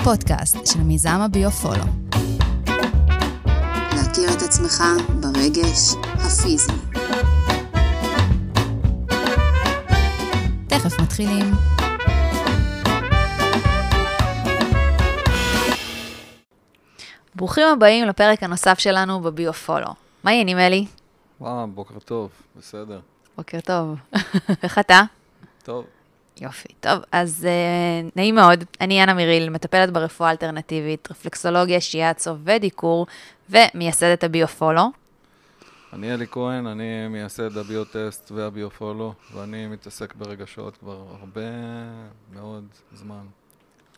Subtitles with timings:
[0.00, 1.84] הפודקאסט של מיזם הביו-פולו.
[3.96, 4.82] להכיר את עצמך
[5.20, 6.72] ברגש הפיזי.
[10.68, 11.54] תכף מתחילים.
[17.34, 19.94] ברוכים הבאים לפרק הנוסף שלנו בביו-פולו.
[20.24, 20.86] מה העניינים, אלי?
[21.40, 23.00] וואו, בוקר טוב, בסדר.
[23.36, 23.94] בוקר טוב.
[24.62, 25.02] איך אתה?
[25.62, 25.84] טוב.
[26.40, 26.68] יופי.
[26.80, 28.64] טוב, אז uh, נעים מאוד.
[28.80, 33.06] אני אנה מיריל, מטפלת ברפואה אלטרנטיבית, רפלקסולוגיה, שיאצו ודיקור,
[33.50, 34.90] ומייסדת הביו-פולו.
[35.92, 41.50] אני אלי כהן, אני מייסד הביוטסט והביופולו, ואני מתעסק ברגשות כבר הרבה
[42.32, 43.24] מאוד זמן.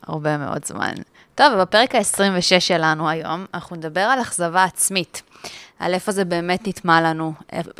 [0.02, 0.94] הרבה מאוד זמן.
[1.34, 5.22] טוב, בפרק ה-26 שלנו היום, אנחנו נדבר על אכזבה עצמית,
[5.78, 7.32] על איפה זה באמת נטמע לנו,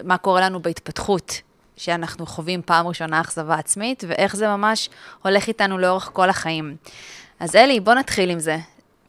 [0.04, 1.40] מה קורה לנו בהתפתחות,
[1.76, 4.90] שאנחנו חווים פעם ראשונה אכזבה עצמית, ואיך זה ממש
[5.22, 6.76] הולך איתנו לאורך כל החיים.
[7.40, 8.58] אז אלי, בוא נתחיל עם זה.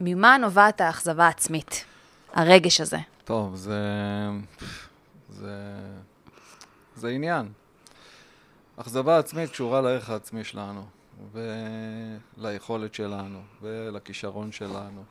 [0.00, 1.84] ממה נובעת האכזבה העצמית,
[2.32, 2.98] הרגש הזה?
[3.24, 3.80] טוב, זה...
[5.28, 5.54] זה...
[6.96, 7.48] זה עניין.
[8.76, 10.84] אכזבה עצמית קשורה לערך העצמי שלנו,
[11.32, 15.04] וליכולת שלנו, ולכישרון שלנו.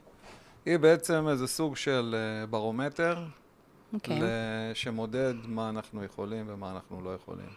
[0.65, 3.23] היא בעצם איזה סוג של אה, ברומטר
[3.93, 4.19] אוקיי.
[4.19, 4.23] okay.
[4.73, 7.49] שמודד מה אנחנו יכולים ומה אנחנו לא יכולים.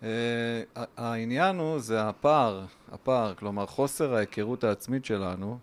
[0.00, 0.04] Uh,
[0.96, 5.58] העניין הוא, זה הפער, הפער, כלומר חוסר ההיכרות העצמית שלנו,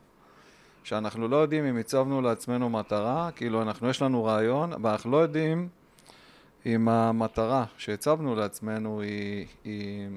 [0.84, 5.18] שאנחנו לא יודעים אם הצבנו לעצמנו מטרה, כאילו אנחנו, יש לנו רעיון, אבל אנחנו לא
[5.18, 5.70] יודעים
[6.66, 10.10] אם המטרה שהצבנו לעצמנו היא, היא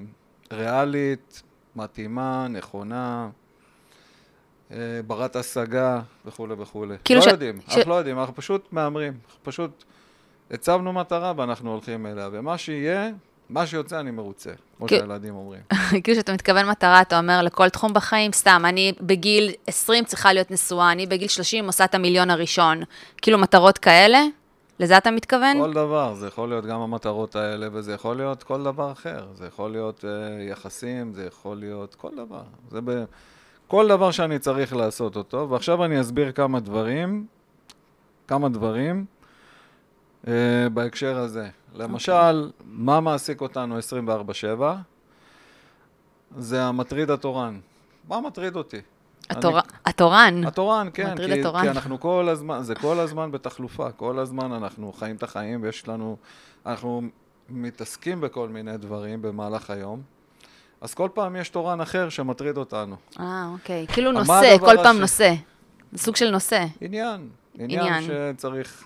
[0.51, 1.43] ריאלית,
[1.75, 3.29] מתאימה, נכונה,
[5.07, 6.95] ברת השגה וכולי וכולי.
[7.05, 9.83] כאילו לא ש- יודעים, ש- אנחנו לא יודעים, אנחנו פשוט מהמרים, פשוט
[10.51, 13.09] הצבנו מטרה ואנחנו הולכים אליה, ומה שיהיה,
[13.49, 15.61] מה שיוצא אני מרוצה, כמו כי- שהילדים אומרים.
[16.03, 20.51] כאילו שאתה מתכוון מטרה, אתה אומר לכל תחום בחיים, סתם, אני בגיל 20 צריכה להיות
[20.51, 22.83] נשואה, אני בגיל 30 עושה את המיליון הראשון.
[23.21, 24.19] כאילו מטרות כאלה?
[24.79, 25.57] לזה אתה מתכוון?
[25.61, 29.25] כל דבר, זה יכול להיות גם המטרות האלה, וזה יכול להיות כל דבר אחר.
[29.33, 30.09] זה יכול להיות אה,
[30.43, 32.41] יחסים, זה יכול להיות כל דבר.
[32.71, 33.03] זה ב...
[33.73, 37.25] כל דבר שאני צריך לעשות אותו, ועכשיו אני אסביר כמה דברים,
[38.27, 39.05] כמה דברים
[40.27, 40.33] אה,
[40.73, 41.49] בהקשר הזה.
[41.75, 44.61] למשל, מה מעסיק אותנו 24/7?
[46.37, 47.59] זה המטריד התורן.
[48.07, 48.81] מה מטריד אותי?
[49.29, 49.59] התור...
[49.85, 50.43] התורן.
[50.47, 51.61] התורן, כן, מטריד כי, התורן.
[51.61, 55.87] כי אנחנו כל הזמן, זה כל הזמן בתחלופה, כל הזמן אנחנו חיים את החיים ויש
[55.87, 56.17] לנו,
[56.65, 57.01] אנחנו
[57.49, 60.01] מתעסקים בכל מיני דברים במהלך היום,
[60.83, 62.95] אז כל פעם יש תורן אחר שמטריד אותנו.
[63.19, 63.85] אה, אוקיי.
[63.87, 65.33] כאילו נושא, כל פעם הש- נושא.
[65.91, 67.29] זה סוג של נושא, עניין,
[67.59, 68.03] עניין, עניין.
[68.37, 68.83] שצריך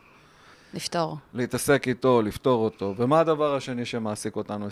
[0.74, 1.18] לפתור.
[1.34, 2.94] להתעסק איתו, לפתור אותו.
[2.98, 4.72] ומה הדבר השני שמעסיק אותנו 24/7?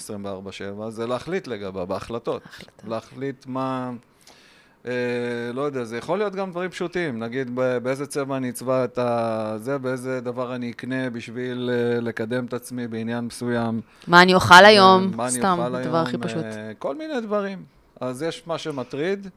[0.89, 2.41] זה להחליט לגביו, בהחלטות.
[2.87, 3.91] להחליט מה...
[4.87, 4.91] אה,
[5.53, 8.99] לא יודע, זה יכול להיות גם דברים פשוטים, נגיד באיזה צבע אני אצבע את.
[9.57, 13.81] זה, באיזה דבר אני אקנה בשביל אה, לקדם את עצמי בעניין מסוים.
[14.07, 15.11] מה אני אוכל היום?
[15.15, 16.43] מה אני סתם, אוכל הדבר היום, הכי פשוט.
[16.43, 17.63] אה, כל מיני דברים.
[18.01, 19.27] אז יש מה שמטריד,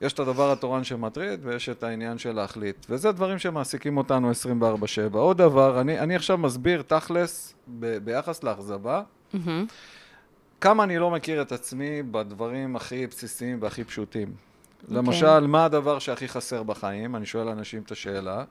[0.00, 2.86] יש את הדבר התורן שמטריד, ויש את העניין של להחליט.
[2.90, 5.16] וזה דברים שמעסיקים אותנו 24/7.
[5.16, 9.66] עוד דבר, אני, אני עכשיו מסביר תכלס ב, ביחס לאכזבה, מהמם.
[10.60, 14.49] כמה אני לא מכיר את עצמי בדברים הכי בסיסיים והכי פשוטים.
[14.82, 14.96] אוקיי.
[14.96, 17.16] למשל, מה הדבר שהכי חסר בחיים?
[17.16, 18.44] אני שואל אנשים את השאלה.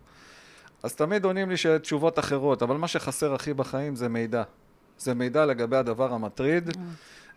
[0.83, 4.43] אז תמיד עונים לי שתשובות אחרות, אבל מה שחסר הכי בחיים זה מידע.
[4.97, 6.69] זה מידע לגבי הדבר המטריד,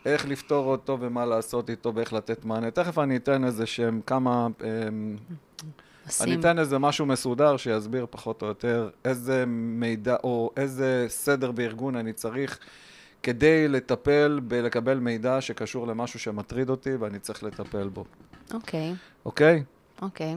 [0.07, 2.71] איך לפתור אותו ומה לעשות איתו ואיך לתת מענה.
[2.71, 4.47] תכף אני אתן איזה שהם כמה...
[4.47, 5.17] אמ,
[6.21, 6.35] אני.
[6.35, 12.13] אתן איזה משהו מסודר שיסביר פחות או יותר איזה מידע או איזה סדר בארגון אני
[12.13, 12.59] צריך
[13.23, 18.05] כדי לטפל בלקבל מידע שקשור למשהו שמטריד אותי ואני צריך לטפל בו,
[18.55, 18.95] אוקיי,
[19.25, 19.63] אוקיי?
[20.03, 20.37] אוקיי.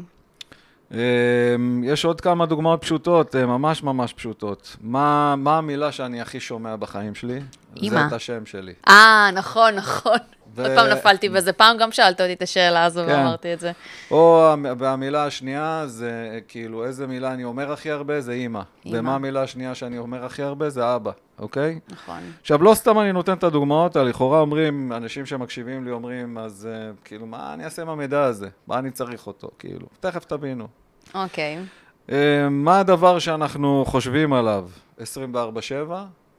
[0.92, 4.76] אמ, יש עוד כמה דוגמאות פשוטות, אה, ממש ממש פשוטות.
[4.82, 7.40] מה, מה המילה שאני הכי שומע בחיים שלי?
[7.82, 7.90] אמא.
[7.90, 8.74] זה את השם שלי.
[8.88, 10.18] אה, נכון, נכון.
[10.56, 11.54] ו- עוד פעם נפלתי בזה.
[11.54, 13.12] פעם גם שאלת אותי את השאלה הזו כן.
[13.12, 13.72] ואמרתי את זה.
[14.12, 18.62] או והמילה השנייה זה אה, כאילו איזה מילה אני אומר הכי הרבה זה אימא.
[18.86, 18.98] אימא.
[18.98, 21.80] ומה המילה השנייה שאני אומר הכי הרבה זה אבא, אוקיי?
[21.90, 22.20] נכון.
[22.42, 26.68] עכשיו, לא סתם אני נותן את הדוגמאות האלה, לכאורה אומרים, אנשים שמקשיבים לי אומרים, אז
[26.72, 28.50] uh, כאילו, מה אני אעשה עם המידע הזה?
[28.68, 29.50] מה אני צריך אותו?
[29.60, 30.68] כאילו, תכף תבינו.
[31.16, 31.60] אוקיי.
[32.08, 32.12] Uh,
[32.50, 34.70] מה הדבר שאנחנו חושבים עליו
[35.00, 35.04] 24/7?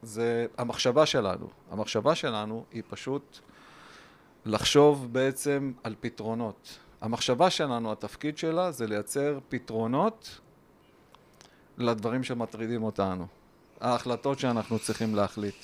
[0.02, 1.46] זה המחשבה שלנו.
[1.70, 3.38] המחשבה שלנו היא פשוט
[4.46, 6.78] לחשוב בעצם על פתרונות.
[7.00, 10.40] המחשבה שלנו, התפקיד שלה זה לייצר פתרונות
[11.78, 13.26] לדברים שמטרידים אותנו.
[13.80, 15.54] ההחלטות שאנחנו צריכים להחליט.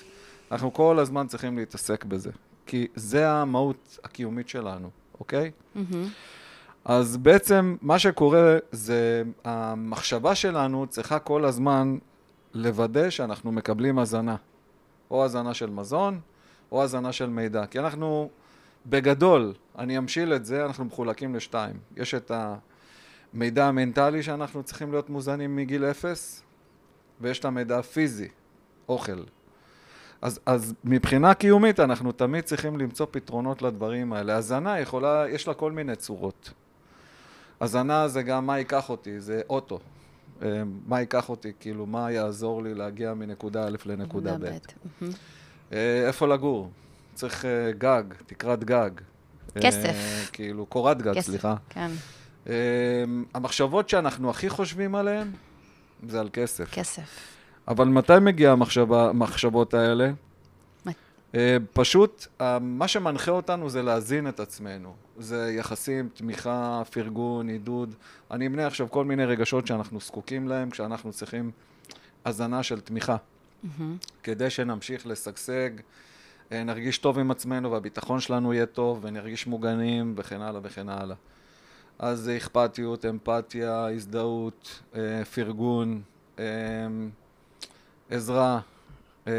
[0.53, 2.31] אנחנו כל הזמן צריכים להתעסק בזה,
[2.67, 4.91] כי זה המהות הקיומית שלנו,
[5.21, 5.51] אוקיי?
[5.75, 6.09] מהמם.
[6.85, 11.99] אז בעצם מה שקורה זה, המחשבה שלנו צריכה כל הזמן
[12.55, 14.37] לוודא שאנחנו מקבלים הזנה.
[15.11, 16.21] או הזנה של מזון,
[16.73, 17.67] או הזנה של מידע.
[17.67, 18.31] כי אנחנו,
[18.87, 21.77] בגדול, אני אמשיל את זה, אנחנו מחולקים לשתיים.
[21.97, 22.33] יש את
[23.35, 26.43] המידע המנטלי שאנחנו צריכים להיות מוזנים מגיל אפס,
[27.21, 28.29] ויש את המידע הפיזי,
[28.89, 29.23] אוכל.
[30.23, 34.37] אז, אז מבחינה קיומית אנחנו תמיד צריכים למצוא פתרונות לדברים האלה.
[34.37, 36.53] הזנה יכולה, יש לה כל מיני צורות.
[37.61, 39.79] הזנה זה גם מה ייקח אותי, זה אוטו.
[40.43, 44.45] אה, מה ייקח אותי, כאילו, מה יעזור לי להגיע מנקודה א' לנקודה ב'.
[45.73, 46.71] אה, איפה לגור?
[47.15, 48.91] צריך אה, גג, תקרת גג.
[49.61, 49.85] כסף.
[49.85, 51.55] אה, כאילו, קורת גג, כסף, סליחה.
[51.69, 51.91] כן,
[52.49, 53.05] אה,
[53.35, 55.31] המחשבות שאנחנו הכי חושבים עליהן
[56.09, 56.71] זה על כסף.
[56.75, 57.03] כסף.
[57.69, 58.55] אבל מתי מגיע
[58.91, 60.11] המחשבות האלה?
[61.35, 62.27] אה, פשוט,
[62.61, 64.95] מה שמנחה אותנו זה להזין את עצמנו.
[65.19, 67.95] זה יחסים, תמיכה, פרגון, עידוד.
[68.31, 71.51] אני אמנה עכשיו כל מיני רגשות שאנחנו זקוקים להם כשאנחנו צריכים
[72.25, 73.17] הזנה של תמיכה.
[73.63, 73.97] מהמם.
[74.23, 75.71] כדי שנמשיך לשגשג,
[76.51, 81.17] נרגיש טוב עם עצמנו והביטחון שלנו יהיה טוב ונרגיש מוגנים וכן הלאה וכן הלאה.
[81.99, 86.03] אז אכפתיות, אמפתיה, הזדהות, אה, פרגון,
[86.39, 86.45] אה,
[88.11, 88.61] עזרה,
[89.27, 89.33] אה,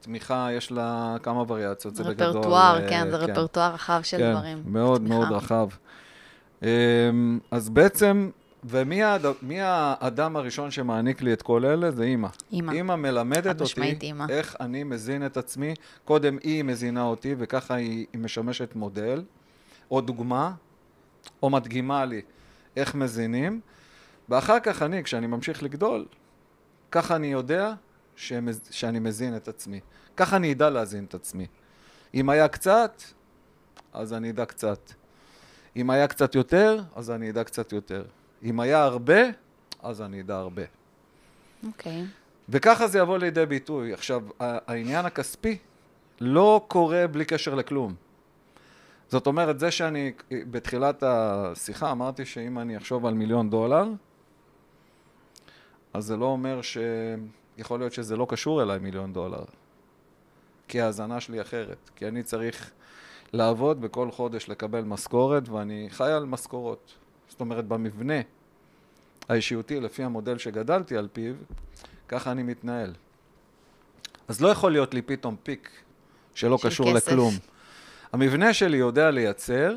[0.00, 2.26] תמיכה, יש לה כמה וריאציות, זה בגדול.
[2.26, 4.62] רפרטואר, אה, כן, זה רפרטואר רחב של כן, דברים.
[4.66, 5.02] מאוד.
[5.02, 5.68] מאוד רחב.
[7.50, 8.30] אז בעצם,
[8.64, 11.90] ומי האד, האדם הראשון שמעניק לי את כל אלה?
[11.90, 12.28] זה אימא.
[12.52, 12.72] אימא.
[12.72, 14.26] אימא מלמדת אותי אימא.
[14.28, 15.74] איך אני מזין את עצמי.
[16.04, 19.24] קודם היא מזינה אותי, וככה היא, היא משמשת מודל,
[19.90, 20.52] או דוגמה,
[21.42, 22.22] או מדגימה לי
[22.76, 23.60] איך מזינים,
[24.28, 26.06] ואחר כך אני, כשאני ממשיך לגדול,
[26.90, 27.74] ככה אני יודע
[28.16, 29.80] שמז, שאני מזין את עצמי.
[30.16, 31.46] ככה אני אדע להזין את עצמי.
[32.14, 33.02] אם היה קצת,
[33.92, 34.92] אז אני אדע קצת.
[35.76, 38.04] אם היה קצת יותר, אז אני אדע קצת יותר.
[38.44, 39.20] אם היה הרבה,
[39.82, 40.62] אז אני אדע הרבה.
[41.66, 42.04] אוקיי.
[42.48, 43.92] וככה זה יבוא לידי ביטוי.
[43.92, 45.58] עכשיו, העניין הכספי
[46.20, 47.94] לא קורה בלי קשר לכלום.
[49.08, 53.88] זאת אומרת, זה שאני בתחילת השיחה אמרתי שאם אני אחשוב על מיליון דולר,
[55.92, 56.78] אז זה לא אומר ש...
[57.58, 59.44] יכול להיות שזה לא קשור אליי מיליון דולר.
[60.68, 61.90] כי ההאזנה שלי אחרת.
[61.96, 62.70] כי אני צריך
[63.32, 66.94] לעבוד בכל חודש לקבל משכורת, ואני חי על משכורות.
[67.34, 68.14] זאת אומרת, במבנה
[69.28, 71.34] האישיותי, לפי המודל שגדלתי על פיו,
[72.08, 72.92] ככה אני מתנהל.
[74.28, 75.70] אז לא יכול להיות לי פתאום פיק
[76.34, 77.08] שלא של קשור כסף.
[77.08, 77.34] לכלום.
[78.12, 79.74] המבנה שלי יודע לייצר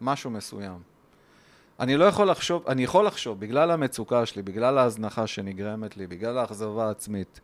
[0.00, 0.78] משהו מסוים.
[1.80, 6.38] אני לא יכול לחשוב, אני יכול לחשוב, בגלל המצוקה שלי, בגלל ההזנחה שנגרמת לי, בגלל
[6.38, 7.40] האכזבה העצמית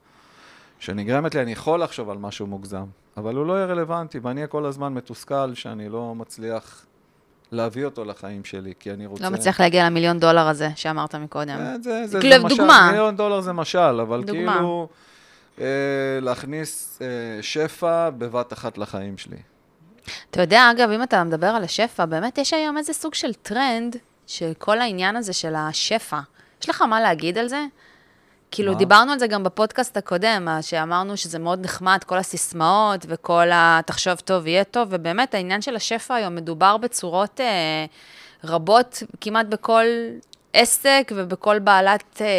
[0.78, 2.86] שנגרמת לי, אני יכול לחשוב על משהו מוגזם,
[3.16, 6.86] אבל הוא לא יהיה רלוונטי, ואני אהיה כל הזמן מתוסכל שאני לא מצליח
[7.52, 9.24] להביא אותו לחיים שלי, כי אני רוצה...
[9.24, 11.56] לא מצליח להגיע למיליון דולר הזה שאמרת מקודם.
[11.58, 12.88] אה, זה, זה, כאילו, זה משל, דוגמה.
[12.90, 14.52] מיליון דולר זה משל, אבל דוגמה.
[14.54, 14.88] כאילו
[15.60, 15.66] אה,
[16.20, 19.36] להכניס אה, שפע בבת אחת לחיים שלי.
[20.30, 23.96] אתה יודע, אגב, אם אתה מדבר על השפע, באמת יש היום איזה סוג של טרנד
[24.26, 26.20] של כל העניין הזה של השפע.
[26.62, 27.64] יש לך מה להגיד על זה?
[28.52, 28.78] כאילו, מה?
[28.78, 33.80] דיברנו על זה גם בפודקאסט הקודם, שאמרנו שזה מאוד נחמד, כל הסיסמאות וכל ה...
[33.86, 37.84] תחשוב טוב, יהיה טוב, ובאמת העניין של השפע היום מדובר בצורות אה,
[38.44, 39.84] רבות, כמעט בכל
[40.52, 42.30] עסק ובכל בעלת אה, אה,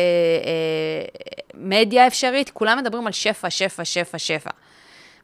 [1.53, 4.49] מדיה אפשרית, כולם מדברים על שפע, שפע, שפע, שפע.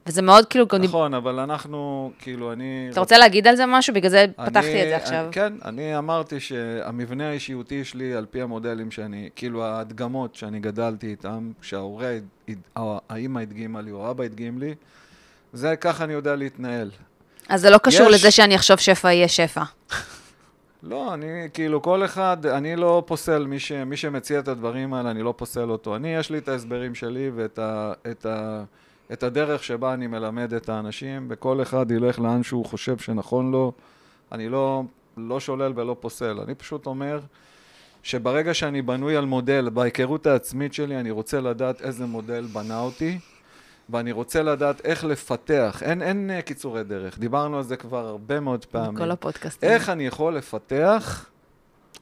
[0.06, 2.88] וזה מאוד כאילו, נכון, אבל אנחנו, כאילו, אני...
[2.92, 3.94] אתה רוצה להגיד על זה משהו?
[3.94, 5.28] בגלל זה אני- פתחתי את זה עכשיו.
[5.32, 11.50] כן, אני אמרתי שהמבנה האישיותי שלי, על פי המודלים שאני, כאילו ההדגמות שאני גדלתי איתם,
[11.62, 12.12] שההורה,
[13.08, 14.74] האמא הדגימה לי, או האבא הדגים לי,
[15.52, 16.90] זה ככה אני יודע להתנהל.
[17.48, 19.62] אז זה לא קשור יש- לזה שאני אחשוב שפע יהיה שפע.
[20.82, 25.10] לא, אני, כאילו, כל אחד, אני לא פוסל, מי, ש, מי שמציע את הדברים האלה,
[25.10, 25.96] אני לא פוסל אותו.
[25.96, 28.62] אני, יש לי את ההסברים שלי ואת ה, את ה,
[29.12, 33.72] את הדרך שבה אני מלמד את האנשים, וכל אחד ילך לאן שהוא חושב שנכון לו.
[34.32, 34.82] אני לא,
[35.16, 36.40] לא שולל ולא פוסל.
[36.40, 37.20] אני פשוט אומר
[38.02, 43.18] שברגע שאני בנוי על מודל, בהיכרות העצמית שלי, אני רוצה לדעת איזה מודל בנה אותי,
[43.88, 45.82] ואני רוצה לדעת איך לפתח.
[45.84, 47.18] אין, אין אה, קיצורי דרך.
[47.18, 48.96] דיברנו על זה כבר הרבה מאוד פעמים.
[48.96, 49.70] כל הפודקאסטים.
[49.70, 51.30] איך אני יכול לפתח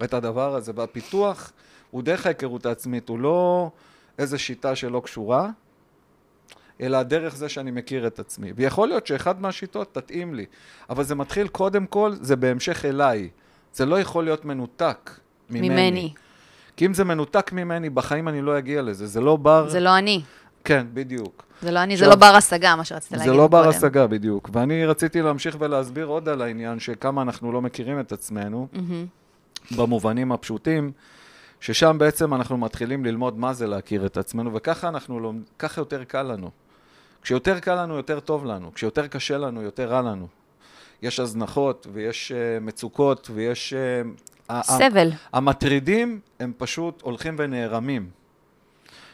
[0.05, 0.73] את הדבר הזה?
[0.75, 1.53] והפיתוח
[1.91, 3.71] הוא דרך ההיכרות העצמית, הוא לא
[4.19, 5.51] איזו שיטה שלא קשורה,
[6.81, 8.53] אלא דרך זה שאני מכיר את עצמי.
[8.57, 10.47] ויכול להיות שאחד מהשיטות תתאים לי,
[10.91, 13.29] אבל זה מתחיל קודם כל, זה בהמשך אליי.
[13.75, 15.11] זה לא יכול להיות מנותק
[15.51, 15.69] ממני.
[15.69, 16.15] ממני.
[16.77, 19.07] כי אם זה מנותק ממני, בחיים אני לא אגיע לזה.
[19.07, 19.69] זה לא בר...
[19.69, 20.23] זה לא אני.
[20.65, 21.45] כן, בדיוק.
[21.63, 23.69] זה לא אני, זה עכשיו, לא בר השגה, מה שרצית להגיד זה לא בר.
[23.69, 24.51] השגה בדיוק.
[24.53, 29.07] ואני רציתי להמשיך ולהסביר עוד על העניין שכמה אנחנו לא מכירים את עצמנו, מהמם.
[29.77, 30.93] במובנים הפשוטים,
[31.61, 36.05] ששם בעצם אנחנו מתחילים ללמוד מה זה להכיר את עצמנו, וככה אנחנו לומד, ככה יותר
[36.05, 36.51] קל לנו.
[37.23, 38.75] כשיותר קל לנו, יותר טוב לנו.
[38.75, 40.29] כשיותר קשה לנו, יותר רע לנו.
[41.03, 43.75] יש הזנחות, ויש uh, מצוקות, ויש...
[43.75, 45.11] Uh, ה- ה- סבל.
[45.33, 48.11] המטרידים הם פשוט הולכים ונערמים.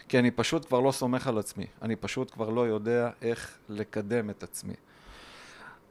[0.09, 1.67] כי אני פשוט כבר לא סומך על עצמי.
[1.83, 4.75] אני פשוט כבר לא יודע איך לקדם את עצמי.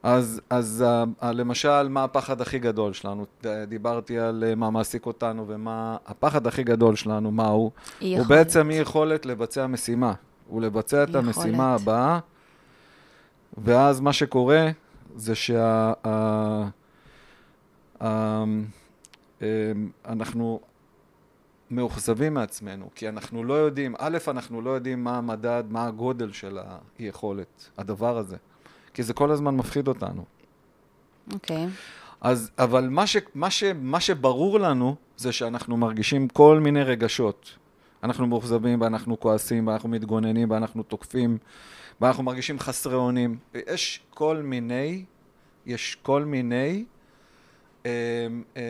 [0.02, 0.84] אז, אז
[1.22, 3.26] uh, למשל, מה הפחד הכי גדול שלנו?
[3.68, 5.96] דיברתי על מה מעסיק אותנו ומה...
[6.06, 7.70] הפחד הכי גדול שלנו, מה הוא?
[8.00, 8.26] הוא.
[8.26, 10.12] בעצם אי יכולת לבצע משימה.
[10.48, 11.80] הוא לבצע את אי המשימה יכולת.
[11.80, 12.18] הבאה,
[13.64, 14.70] ואז מה שקורה
[15.16, 15.34] זה
[16.04, 16.68] ה-
[18.02, 18.64] אמ,
[21.70, 26.58] מאוכזבים מעצמנו, כי אנחנו לא יודעים, א', אנחנו לא יודעים מה המדד, מה הגודל של
[26.58, 28.36] האי-יכולת, הדבר הזה.
[28.94, 30.24] כי זה כל הזמן מפחיד אותנו.
[31.32, 31.66] אוקיי.
[32.20, 37.50] אז, אבל מה, ש, מה, ש, מה שברור לנו זה שאנחנו מרגישים כל מיני רגשות.
[38.04, 41.38] אנחנו מאוכזבים, ואנחנו כועסים, ואנחנו מתגוננים, ואנחנו תוקפים,
[42.00, 43.38] ואנחנו מרגישים חסרי אונים.
[43.54, 45.04] יש כל מיני,
[45.66, 46.84] יש כל מיני
[47.86, 47.90] אה,
[48.56, 48.62] אה,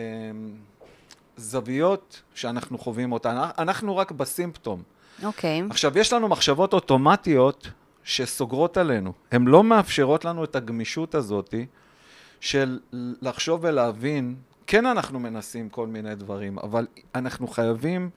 [1.37, 3.35] זוויות שאנחנו חווים אותן.
[3.57, 4.83] אנחנו רק בסימפטום.
[5.23, 5.63] אוקיי.
[5.69, 7.67] עכשיו, יש לנו מחשבות אוטומטיות
[8.03, 9.13] שסוגרות עלינו.
[9.31, 11.65] הן לא מאפשרות לנו את הגמישות הזאתי
[12.39, 12.79] של
[13.21, 14.35] לחשוב ולהבין,
[14.67, 18.09] כן אנחנו מנסים כל מיני דברים, אבל אנחנו חייבים,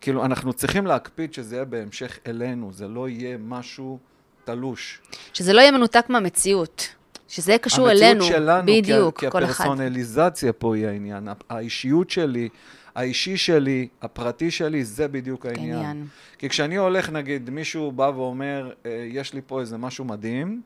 [0.00, 3.98] כאילו, אנחנו צריכים להקפיד שזה יהיה בהמשך אלינו, זה לא יהיה משהו
[4.44, 5.00] תלוש.
[5.32, 6.94] שזה לא יהיה מנותק מהמציאות.
[7.28, 8.24] שזה יהיה קשור אלינו.
[8.24, 9.64] המציאות שלנו, בדיוק, כי, כל כי אחד.
[9.64, 11.28] הפרסונליזציה פה היא העניין.
[11.50, 12.48] האישיות שלי,
[12.94, 15.74] האישי שלי, הפרטי שלי, זה בדיוק העניין.
[15.78, 16.06] עניין.
[16.38, 20.62] כי כשאני הולך, נגיד, מישהו בא ואומר, "אה, יש לי פה איזה משהו מדהים,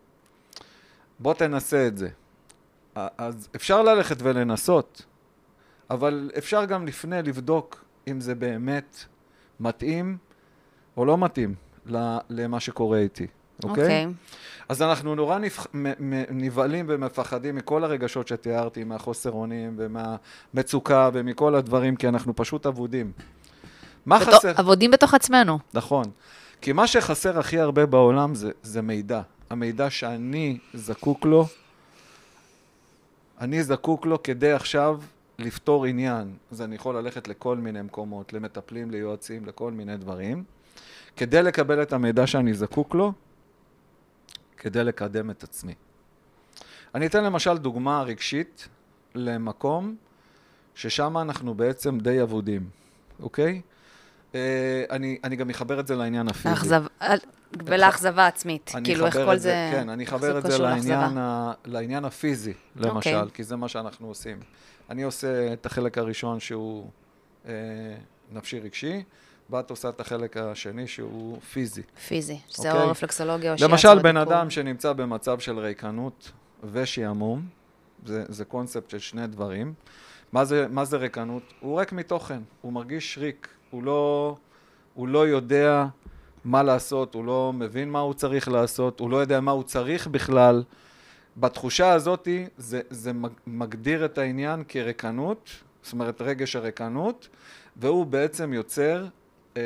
[1.19, 2.09] בוא תנסה את זה.
[3.19, 5.03] אז אפשר ללכת ולנסות,
[5.91, 9.05] אבל אפשר גם לפני לבדוק אם זה באמת
[9.61, 10.17] מתאים
[10.97, 11.55] או לא מתאים
[12.31, 13.27] למה שקורה איתי,
[13.65, 13.83] אוקיי?
[13.85, 14.07] אוקיי.
[14.69, 15.39] אז אנחנו נורא
[16.31, 23.13] נבהלים ומפחדים מכל הרגשות שתיארתי, מהחוסר אונים ומהמצוקה ומכל הדברים, כי אנחנו פשוט אבודים.
[24.07, 24.53] מה בתו- חסר?
[24.57, 25.59] עבודים בתוך עצמנו.
[25.75, 26.05] נכון.
[26.61, 29.21] כי מה שחסר הכי הרבה בעולם זה, זה מידע.
[29.51, 31.47] המידע שאני זקוק לו,
[33.41, 34.99] אני זקוק לו כדי עכשיו
[35.39, 36.37] לפתור עניין.
[36.53, 40.45] אז אני יכול ללכת לכל מיני מקומות, למטפלים, ליועצים, לכל מיני דברים,
[41.17, 43.13] כדי לקבל את המידע שאני זקוק לו,
[44.57, 45.75] כדי לקדם את עצמי.
[46.95, 48.69] אני אתן למשל דוגמה רגשית
[49.15, 49.97] למקום
[50.75, 52.69] ששם אנחנו בעצם די אבודים,
[53.21, 53.61] אוקיי?
[54.35, 56.49] אה, אני, אני גם אחבר את זה לעניין הפיזי.
[57.03, 57.19] אל-
[57.53, 58.71] ולאכזבה עצמית.
[58.85, 59.71] כאילו, איך כל זה...
[59.73, 61.19] כן, אני אחבר את זה לעניין?
[61.19, 63.31] ה, לעניין הפיזי, למשל, אוקיי.
[63.35, 64.41] כי זה מה שאנחנו עושים.
[64.91, 66.91] אני עושה את החלק הראשון שהוא
[67.47, 67.53] אה,
[68.33, 69.03] נפשי רגשי,
[69.51, 71.83] ואת עושה את החלק השני שהוא פיזי.
[72.09, 72.85] פיזי, שזה אוקיי.
[72.85, 74.17] או רפלקסולוגיה או שיעצור למשל, בן.
[74.17, 76.33] אדם שנמצא במצב של ריקנות
[76.73, 77.47] ושעמום,
[78.07, 79.75] זה, זה קונספט של שני דברים.
[80.33, 81.43] מה זה, מה זה ריקנות?
[81.61, 84.37] הוא ריק מתוכן, הוא מרגיש ריק, הוא לא,
[84.95, 85.87] הוא לא יודע
[86.45, 90.07] מה לעשות, הוא לא מבין מה הוא צריך לעשות, הוא לא יודע מה הוא צריך
[90.07, 90.63] בכלל.
[91.37, 95.51] בתחושה הזאת זה, זה מג- מגדיר את העניין כריקנות,
[95.83, 97.29] זאת אומרת רגש הריקנות,
[97.77, 99.07] והוא בעצם יוצר
[99.57, 99.61] אמ,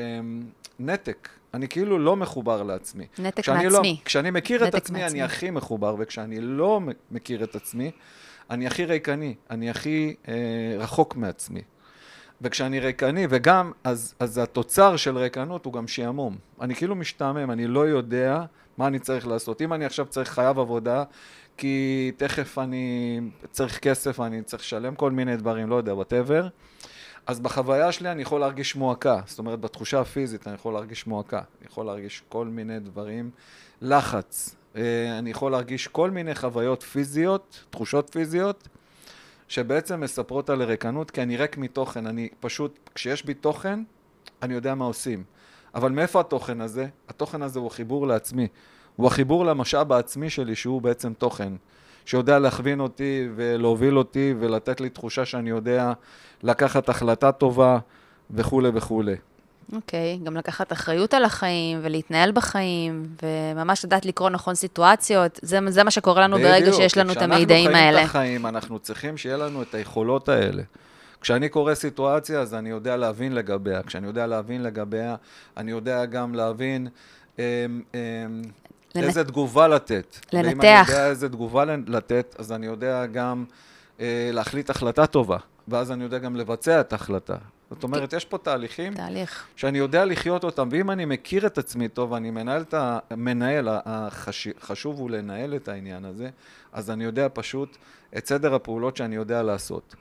[0.79, 1.29] נתק.
[1.55, 3.07] אני כאילו לא מחובר לעצמי.
[3.19, 3.91] נתק כשאני מעצמי.
[4.01, 5.19] לא, כשאני מכיר את עצמי, מעצמי.
[5.21, 6.81] אני הכי מחובר, וכשאני לא
[7.11, 7.91] מכיר את עצמי,
[8.51, 10.35] אני הכי ריקני, אני הכי אה,
[10.79, 11.61] רחוק מעצמי.
[12.43, 16.37] וכשאני ריקני, וגם, אז, אז התוצר של ריקנות הוא גם שעמום.
[16.61, 18.45] אני כאילו משתעמם, אני לא יודע
[18.79, 19.63] מה אני צריך לעשות.
[19.63, 21.05] אם אני עכשיו צריך חייב עבודה,
[21.57, 26.49] כי תכף אני צריך כסף, אני צריך לשלם כל מיני דברים, לא יודע, whatever,
[27.27, 29.21] אז בחוויה שלי אני יכול להרגיש מועקה.
[29.27, 31.39] זאת אומרת, בתחושה הפיזית אני יכול להרגיש מועקה.
[31.39, 33.31] אני יכול להרגיש כל מיני דברים,
[33.83, 34.57] לחץ.
[34.77, 38.69] אה, אני יכול להרגיש כל מיני חוויות פיזיות, תחושות פיזיות,
[39.49, 42.07] שבעצם מספרות על ריקנות, כי אני ריק מתוכן.
[42.07, 43.83] אני פשוט, כשיש בי תוכן,
[44.43, 45.25] אני יודע מה עושים.
[45.75, 46.87] אבל מאיפה התוכן הזה?
[47.09, 48.49] התוכן הזה הוא החיבור לעצמי.
[48.97, 51.53] הוא החיבור למשאב העצמי שלי, שהוא בעצם תוכן.
[52.05, 55.93] שיודע להכווין אותי ולהוביל אותי ולתת לי תחושה שאני יודע
[56.43, 57.79] לקחת החלטה טובה
[58.31, 59.17] וכולי וכולי.
[59.73, 65.85] אוקיי, גם לקחת אחריות על החיים ולהתנהל בחיים, וממש לדעת לקרוא נכון סיטואציות, זה, זה
[65.85, 67.81] מה שקורה לנו ברגע בדיוק, שיש לנו את כשאנחנו המידעים האלה.
[67.97, 70.63] חיים את החיים, אנחנו צריכים שיהיה לנו את היכולות האלה.
[71.21, 73.83] כשאני קורא סיטואציה, אז אני יודע להבין לגביה.
[73.83, 75.17] כשאני יודע להבין לגביה,
[75.57, 76.89] אני יודע גם להבין
[77.39, 77.43] אמ,
[77.95, 78.43] אמ,
[78.95, 80.17] לנ- איזה תגובה לתת.
[80.33, 80.87] ואם אני לנתח.
[80.89, 83.45] יודע איזה תגובה לתת, אז אני יודע גם
[84.01, 85.37] אה, להחליט החלטה טובה,
[85.69, 87.37] ואז אני יודע גם לבצע את ההחלטה.
[87.71, 89.47] זאת אומרת, יש פה תהליכים תהליך.
[89.57, 92.99] שאני יודע לחיות אותם, ואם אני מכיר את עצמי טוב, ואני מנהל את ה...
[93.17, 94.49] מנהל, החש...
[94.61, 96.31] חשוב הוא לנהל את העניין הזה,
[96.73, 97.77] אז אני יודע פשוט
[98.17, 99.95] את סדר הפעולות שאני יודע לעשות.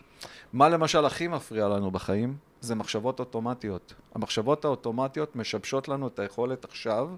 [0.53, 2.37] מה למשל הכי מפריע לנו בחיים?
[2.61, 3.93] זה מחשבות אוטומטיות.
[4.15, 7.09] המחשבות האוטומטיות משבשות לנו את היכולת עכשיו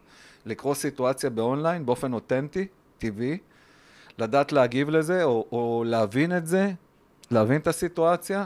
[0.46, 3.38] לקרוא סיטואציה באונליין באופן אותנטי, טבעי,
[4.18, 6.72] לדעת להגיב לזה, או, או להבין את זה,
[7.32, 8.46] להבין את הסיטואציה,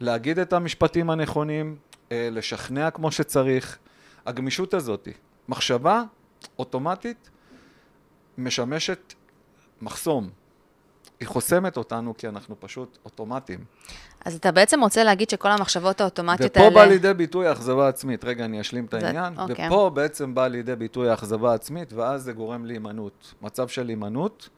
[0.00, 1.76] להגיד את המשפטים הנכונים,
[2.12, 3.78] אה, לשכנע כמו שצריך.
[4.26, 5.08] הגמישות הזאת,
[5.48, 6.02] מחשבה
[6.58, 7.30] אוטומטית
[8.38, 9.14] משמשת
[9.82, 10.30] מחסום.
[11.20, 13.58] היא חוסמת אותנו כי אנחנו פשוט אוטומטיים.
[14.24, 16.74] אז אתה בעצם רוצה להגיד שכל המחשבות האוטומטיות ופה האלה...
[16.74, 18.24] בא לידי ביטוי האכזבה עצמית.
[18.24, 19.38] רגע, אני אשלים את זה- העניין.
[19.38, 19.66] אוקיי.
[19.66, 23.34] ופה בעצם בא לידי ביטוי האכזבה עצמית, ואז זה גורם להימנעות.
[23.42, 24.48] מצב של הימנעות,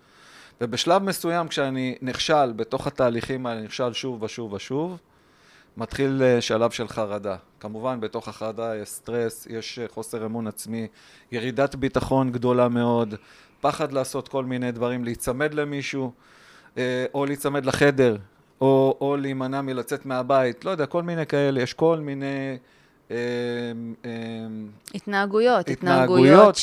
[0.60, 4.98] ובשלב מסוים, כשאני נכשל בתוך התהליכים האלה, נכשל שוב ושוב ושוב,
[5.76, 7.36] מתחיל אה, שלב של חרדה.
[7.60, 10.86] כמובן, בתוך החרדה יש סטרס, יש אה, חוסר אמון עצמי,
[11.32, 13.14] ירידת ביטחון גדולה מאוד,
[13.60, 16.12] פחד לעשות כל מיני דברים, להיצמד למישהו,
[16.78, 18.16] אה, או להיצמד לחדר,
[18.60, 22.56] או, או להימנע מלצאת מהבית, לא יודע, כל מיני כאלה, יש כל מיני...
[24.94, 26.56] התנהגויות, התנהגויות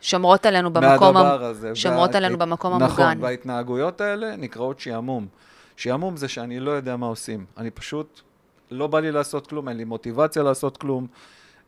[0.00, 1.16] ששומרות עלינו במקום.
[1.16, 1.74] הזה.
[1.74, 3.24] שומרות וה- עלינו במקום נכון, המוגן.
[3.24, 5.26] וההתנהגויות האלה נקראות שעמום.
[5.76, 7.44] שעמום זה שאני לא יודע מה עושים.
[7.56, 8.20] אני פשוט,
[8.70, 11.06] לא בא לי לעשות כלום, אין לי מוטיבציה לעשות כלום,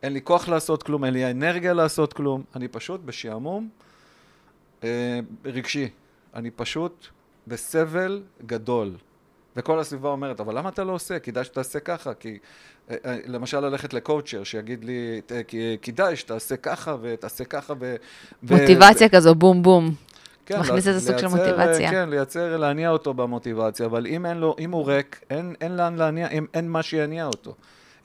[0.03, 2.43] אין לי כוח לעשות כלום, אין לי אנרגיה לעשות כלום.
[2.55, 3.69] אני פשוט בשעמום
[4.83, 5.89] אה, רגשי.
[6.35, 7.07] אני פשוט
[7.47, 8.91] בסבל גדול.
[9.55, 11.19] וכל הסביבה אומרת, אבל למה אתה לא עושה?
[11.19, 12.37] כדאי שתעשה ככה, כי
[12.89, 17.95] אה, אה, למשל ללכת לקואוצ'ר, שיגיד לי, "ת- כי- כדאי שתעשה ככה ותעשה ככה ו...
[18.43, 19.95] ו- מוטיבציה כזו, בום בום.
[20.49, 21.91] כן, מכניס איזה סוג של מוטיבציה.
[21.91, 25.95] כן, לייצר, להניע אותו במוטיבציה, אבל אם אין לו, אם הוא ריק, אין, אין לאן
[25.95, 27.55] להניע, אין, אין מה שיניע אותו.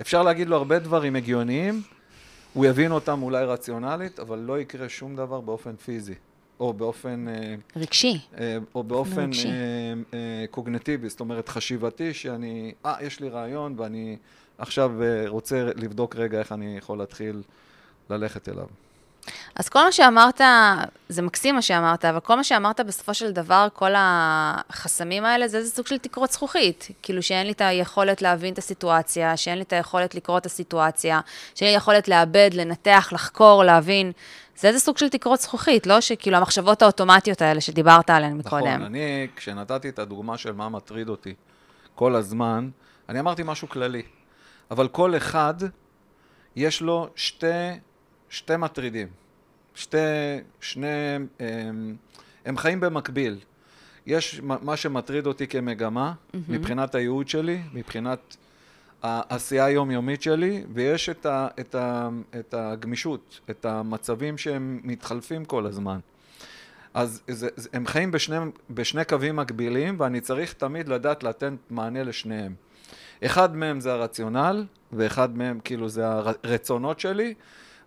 [0.00, 1.82] אפשר להגיד לו הרבה דברים הגיוניים,
[2.52, 6.14] הוא יבין אותם אולי רציונלית, אבל לא יקרה שום דבר באופן פיזי,
[6.60, 8.20] או באופן, אה, רגשי.
[8.38, 9.48] אה, או באופן רגשי.
[10.14, 14.16] אה, קוגנטיבי, זאת אומרת חשיבתי, שאני, אה, יש לי רעיון ואני
[14.58, 14.92] עכשיו
[15.26, 17.42] רוצה לבדוק רגע איך אני יכול להתחיל
[18.10, 18.66] ללכת אליו.
[19.56, 20.40] אז כל מה שאמרת,
[21.08, 25.58] זה מקסים מה שאמרת, אבל כל מה שאמרת בסופו של דבר, כל החסמים האלה, זה
[25.58, 26.88] איזה סוג של תקרות זכוכית.
[27.02, 31.20] כאילו שאין לי את היכולת להבין את הסיטואציה, שאין לי את היכולת לקרוא את הסיטואציה,
[31.54, 34.12] שאין לי יכולת לאבד, לנתח, לחקור, להבין.
[34.56, 38.66] זה איזה סוג של תקרות זכוכית, לא שכאילו המחשבות האוטומטיות האלה שדיברת עליהן מקודם.
[38.66, 41.34] נכון, אני, כשנתתי את הדוגמה של מה מטריד אותי
[41.94, 42.70] כל הזמן,
[43.08, 44.02] אני אמרתי משהו כללי,
[44.70, 45.54] אבל כל אחד,
[46.56, 47.46] יש לו שתי,
[48.34, 49.08] שתי מטרידים.
[49.74, 49.96] שתי,
[50.60, 50.86] שני,
[51.40, 51.96] הם,
[52.44, 53.38] הם חיים במקביל.
[54.06, 56.12] יש מה שמטריד אותי כמגמה,
[56.48, 58.36] מבחינת הייעוד שלי, מבחינת
[59.02, 65.66] העשייה היומיומית שלי, ויש את, ה, את, ה, את הגמישות, את המצבים שהם מתחלפים כל
[65.66, 65.98] הזמן.
[66.94, 68.36] אז זה, זה, הם חיים בשני,
[68.70, 72.54] בשני קווים מקבילים, ואני צריך תמיד לדעת לתת מענה לשניהם.
[73.24, 77.34] אחד מהם זה הרציונל, ואחד מהם כאילו זה הרצונות שלי,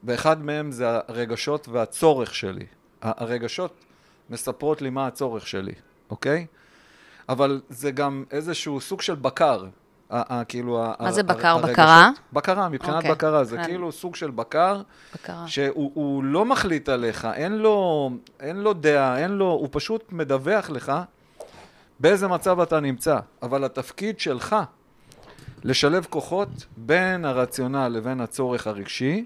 [0.04, 2.66] ואחד מהם זה הרגשות והצורך שלי.
[3.02, 3.74] הרגשות
[4.30, 5.74] מספרות לי מה הצורך שלי,
[6.10, 6.46] אוקיי?
[7.30, 9.66] אבל זה גם איזשהו סוג של בקר.
[10.10, 11.48] ה- ה- כאילו, ה- מה זה בקר?
[11.48, 12.10] הרגשות- בקרה?
[12.34, 13.12] בקרה, מבחינת אוקיי.
[13.12, 13.44] בקרה.
[13.44, 13.70] זה הבנתי.
[13.70, 14.82] כאילו סוג של בקר,
[15.16, 15.48] בקרה.
[15.48, 20.70] שהוא הוא לא מחליט עליך, אין לו, אין לו דעה, אין לו, הוא פשוט מדווח
[20.70, 20.92] לך
[22.00, 23.20] באיזה מצב אתה נמצא.
[23.42, 24.56] אבל התפקיד שלך
[25.64, 29.26] לשלב כוחות בין הרציונל לבין הצורך הרגשי,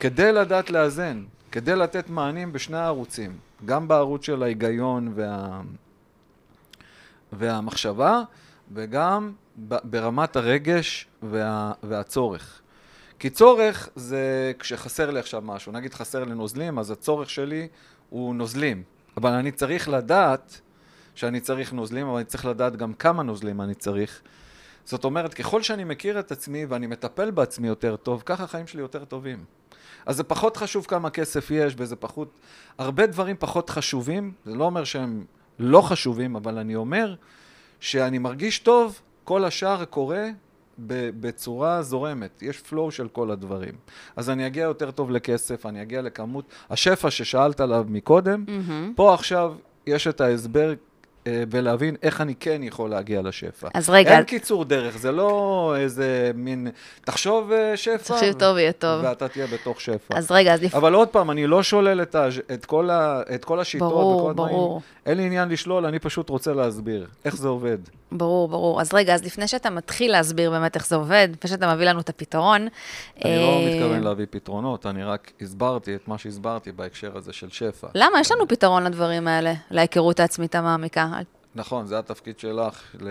[0.00, 5.60] כדי לדעת לאזן, כדי לתת מענים בשני הערוצים, גם בערוץ של ההיגיון וה...
[7.32, 8.22] והמחשבה,
[8.72, 9.32] וגם
[9.84, 11.72] ברמת הרגש וה...
[11.82, 12.60] והצורך.
[13.18, 17.68] כי צורך זה כשחסר לי עכשיו משהו, נגיד חסר לי נוזלים, אז הצורך שלי
[18.10, 18.82] הוא נוזלים.
[19.16, 20.60] אבל אני צריך לדעת
[21.14, 24.20] שאני צריך נוזלים, אבל אני צריך לדעת גם כמה נוזלים אני צריך.
[24.84, 28.80] זאת אומרת, ככל שאני מכיר את עצמי ואני מטפל בעצמי יותר טוב, ככה החיים שלי
[28.80, 29.44] יותר טובים.
[30.06, 32.38] אז זה פחות חשוב כמה כסף יש, וזה פחות...
[32.78, 35.24] הרבה דברים פחות חשובים, זה לא אומר שהם
[35.58, 37.14] לא חשובים, אבל אני אומר
[37.80, 40.28] שאני מרגיש טוב, כל השאר קורה
[40.78, 42.42] בצורה זורמת.
[42.42, 43.74] יש flow של כל הדברים.
[44.16, 46.44] אז אני אגיע יותר טוב לכסף, אני אגיע לכמות...
[46.70, 48.92] השפע ששאלת עליו מקודם, מהמם.
[48.96, 49.54] פה עכשיו
[49.86, 50.74] יש את ההסבר
[51.50, 53.68] ולהבין איך אני כן יכול להגיע לשפע.
[53.74, 56.68] אז רגע, אין קיצור דרך, זה לא איזה מין...
[57.04, 59.04] תחשוב אה, שפע, תחשוב טוב יהיה טוב.
[59.04, 60.18] ואתה תהיה בתוך שפע.
[60.18, 60.60] אז רגע, אז.
[60.74, 62.28] אבל עוד פעם, אני לא שולל את, ה...
[62.54, 63.22] את, כל, ה...
[63.34, 64.54] את כל השיטות ברור, וכל הדברים.
[64.54, 64.80] ברור.
[65.06, 67.78] אין לי עניין לשלול, אני פשוט רוצה להסביר איך זה עובד.
[68.12, 68.80] ברור, ברור.
[68.80, 72.00] אז רגע, אז לפני שאתה מתחיל להסביר באמת איך זה עובד, לפני שאתה מביא לנו
[72.00, 72.68] את הפתרון...
[73.24, 77.50] אני לא אה, מתכוון להביא פתרונות, אני רק הסברתי את מה שהסברתי בהקשר הזה של
[77.50, 77.88] שפע.
[77.94, 78.20] למה?
[78.20, 81.08] יש לנו פתרון לדברים האלה, להיכרות העצמית המעמיקה.
[81.56, 83.08] נכון, זה התפקיד שלך ל...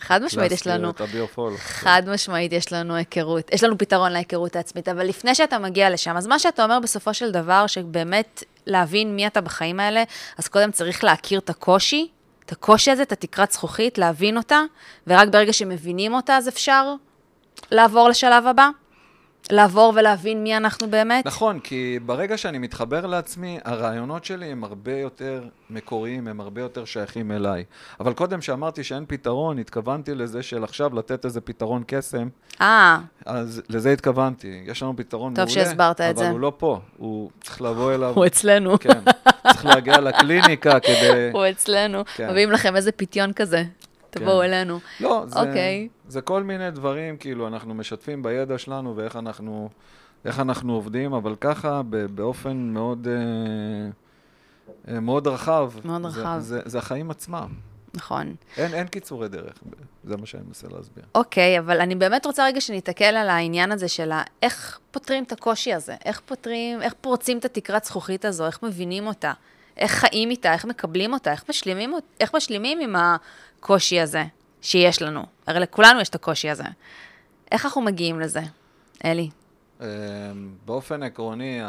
[0.00, 0.90] חד משמעית יש לנו.
[0.90, 1.56] את הביופול.
[1.56, 6.16] חד משמעית יש לנו היכרות, יש לנו פתרון להיכרות העצמית, אבל לפני שאתה מגיע לשם,
[6.16, 10.02] אז מה שאתה אומר בסופו של דבר, שבאמת להבין מי אתה בחיים האלה,
[10.38, 12.08] אז קודם צריך להכיר את הקושי,
[12.46, 14.60] את הקושי הזה, את התקרת זכוכית, להבין אותה,
[15.06, 16.94] ורק ברגע שמבינים אותה, אז אפשר
[17.70, 18.68] לעבור לשלב הבא?
[19.50, 21.26] לעבור ולהבין מי אנחנו באמת?
[21.26, 26.84] נכון, כי ברגע שאני מתחבר לעצמי, הרעיונות שלי הם הרבה יותר מקוריים, הם הרבה יותר
[26.84, 27.64] שייכים אליי.
[28.00, 32.28] אבל קודם שאמרתי שאין פתרון, התכוונתי לזה של עכשיו לתת איזה פתרון קסם,
[32.60, 34.62] אה, אז לזה התכוונתי.
[34.66, 36.30] יש לנו פתרון טוב מעולה, שהסברת את אבל זה.
[36.30, 38.12] הוא לא פה, הוא צריך לבוא אליו.
[38.14, 38.78] הוא אצלנו.
[38.78, 39.00] כן,
[39.42, 41.28] צריך להגיע לקליניקה כדי...
[41.32, 42.04] הוא אצלנו.
[42.16, 42.30] כן.
[42.30, 43.64] מביאים לכם איזה פיתיון כזה.
[44.10, 44.44] תבואו כן.
[44.44, 44.78] אלינו.
[45.00, 45.88] לא, זה, אוקיי.
[46.08, 49.68] זה כל מיני דברים, כאילו, אנחנו משתפים בידע שלנו ואיך אנחנו,
[50.24, 51.82] איך אנחנו עובדים, אבל ככה,
[52.14, 55.70] באופן מאוד, אה, אה, מאוד רחב.
[55.84, 56.38] מאוד זה, רחב.
[56.38, 57.48] זה, זה החיים עצמם.
[57.94, 58.34] נכון.
[58.56, 59.54] אין, אין קיצורי דרך,
[60.04, 61.04] זה מה שאני מנסה להסביר.
[61.14, 65.32] אוקיי, אבל אני באמת רוצה רגע שניתקל על העניין הזה של ה- איך פותרים את
[65.32, 69.32] הקושי הזה, איך פותרים, איך פורצים את התקרת זכוכית הזו, איך מבינים אותה,
[69.76, 74.24] איך חיים איתה, איך מקבלים אותה, איך משלימים, איך משלימים עם הקושי הזה
[74.62, 75.22] שיש לנו.
[75.46, 76.64] הרי לכולנו יש את הקושי הזה.
[77.52, 78.40] איך אנחנו מגיעים לזה,
[79.04, 79.30] אלי?
[79.80, 79.86] אה,
[80.64, 81.60] באופן עקרוני,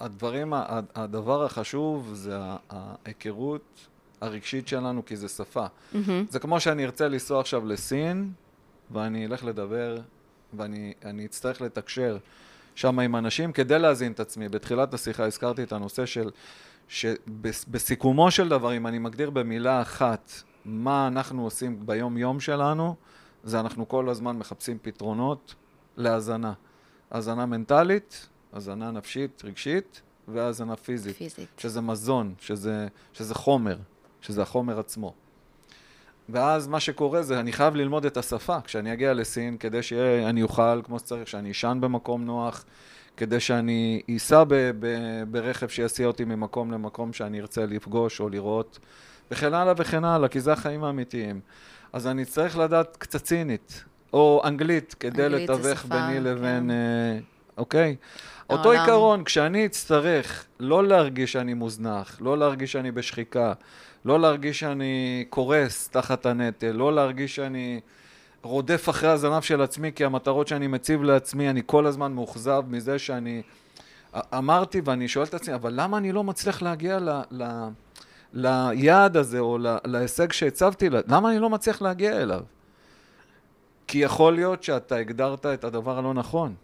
[0.00, 0.52] הדברים,
[0.94, 2.36] הדבר החשוב זה
[2.70, 3.86] ההיכרות
[4.24, 5.66] הרגשית שלנו, כי זה שפה.
[6.30, 8.32] זה כמו שאני ארצה לנסוע עכשיו לסין,
[8.90, 9.98] ואני אלך לדבר,
[10.56, 12.18] ואני אני אצטרך לתקשר
[12.74, 14.48] שם עם אנשים כדי להזין את עצמי.
[14.48, 16.30] בתחילת השיחה הזכרתי את הנושא של,
[16.88, 20.32] שבסיכומו של דבר, אם אני מגדיר במילה אחת
[20.64, 22.94] מה אנחנו עושים ביום-יום שלנו,
[23.44, 25.54] זה אנחנו כל הזמן מחפשים פתרונות
[25.96, 26.52] להזנה.
[27.12, 31.16] הזנה מנטלית, הזנה נפשית, רגשית, והזנה פיזית.
[31.16, 31.48] פיזית.
[31.58, 33.76] שזה מזון, שזה, שזה חומר,
[34.24, 35.14] שזה החומר עצמו.
[36.28, 40.82] ואז מה שקורה זה, אני חייב ללמוד את השפה כשאני אגיע לסין, כדי שאני אוכל
[40.84, 42.64] כמו שצריך, שאני אשן במקום נוח,
[43.16, 48.78] כדי שאני אסע ב- ב- ברכב שיסיע אותי ממקום למקום שאני ארצה לפגוש או לראות,
[49.30, 51.40] וכן הלאה וכן הלאה, כי זה החיים האמיתיים.
[51.92, 56.70] אז אני אצטרך לדעת קצת סינית, או אנגלית, כדי אנגלית לתווך ביני לבין...
[56.70, 57.22] כן.
[57.56, 57.96] אוקיי?
[58.50, 58.80] אותו העולם.
[58.80, 63.52] עיקרון, כשאני אצטרך לא להרגיש שאני מוזנח, לא להרגיש שאני בשחיקה,
[64.04, 67.80] לא להרגיש שאני קורס תחת הנטל, לא להרגיש שאני
[68.42, 72.98] רודף אחרי הזנב של עצמי, כי המטרות שאני מציב לעצמי, אני כל הזמן מאוכזב מזה
[72.98, 73.42] שאני...
[74.34, 77.10] אמרתי ואני שואל את עצמי, אבל למה אני לא מצליח להגיע ל...
[77.30, 77.44] ל...
[78.32, 82.40] ליעד הזה, או ל- להישג שהצבתי, למה אני לא מצליח להגיע אליו?
[83.86, 86.54] כי יכול להיות שאתה הגדרת את הדבר הלא נכון.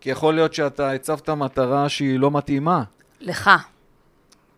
[0.00, 2.82] כי יכול להיות שאתה הצבת מטרה שהיא לא מתאימה.
[3.20, 3.50] לך.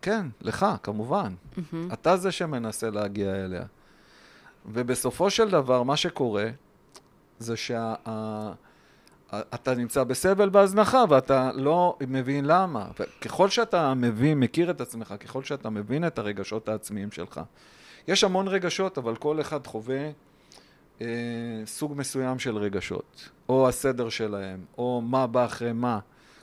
[0.07, 1.33] כן, לך, כמובן.
[1.93, 3.63] אתה זה שמנסה להגיע אליה.
[4.65, 6.49] ובסופו של דבר, מה שקורה,
[7.39, 8.53] זה שאתה
[9.77, 12.87] נמצא בסבל בהזנחה, ואתה לא מבין למה.
[12.99, 17.41] וככל שאתה מבין, מכיר את עצמך, ככל שאתה מבין את הרגשות העצמיים שלך.
[18.07, 20.09] יש המון רגשות, אבל כל אחד חווה
[21.01, 21.07] אה,
[21.65, 23.29] סוג מסוים של רגשות.
[23.49, 25.99] או הסדר שלהם, או מה בא אחרי מה.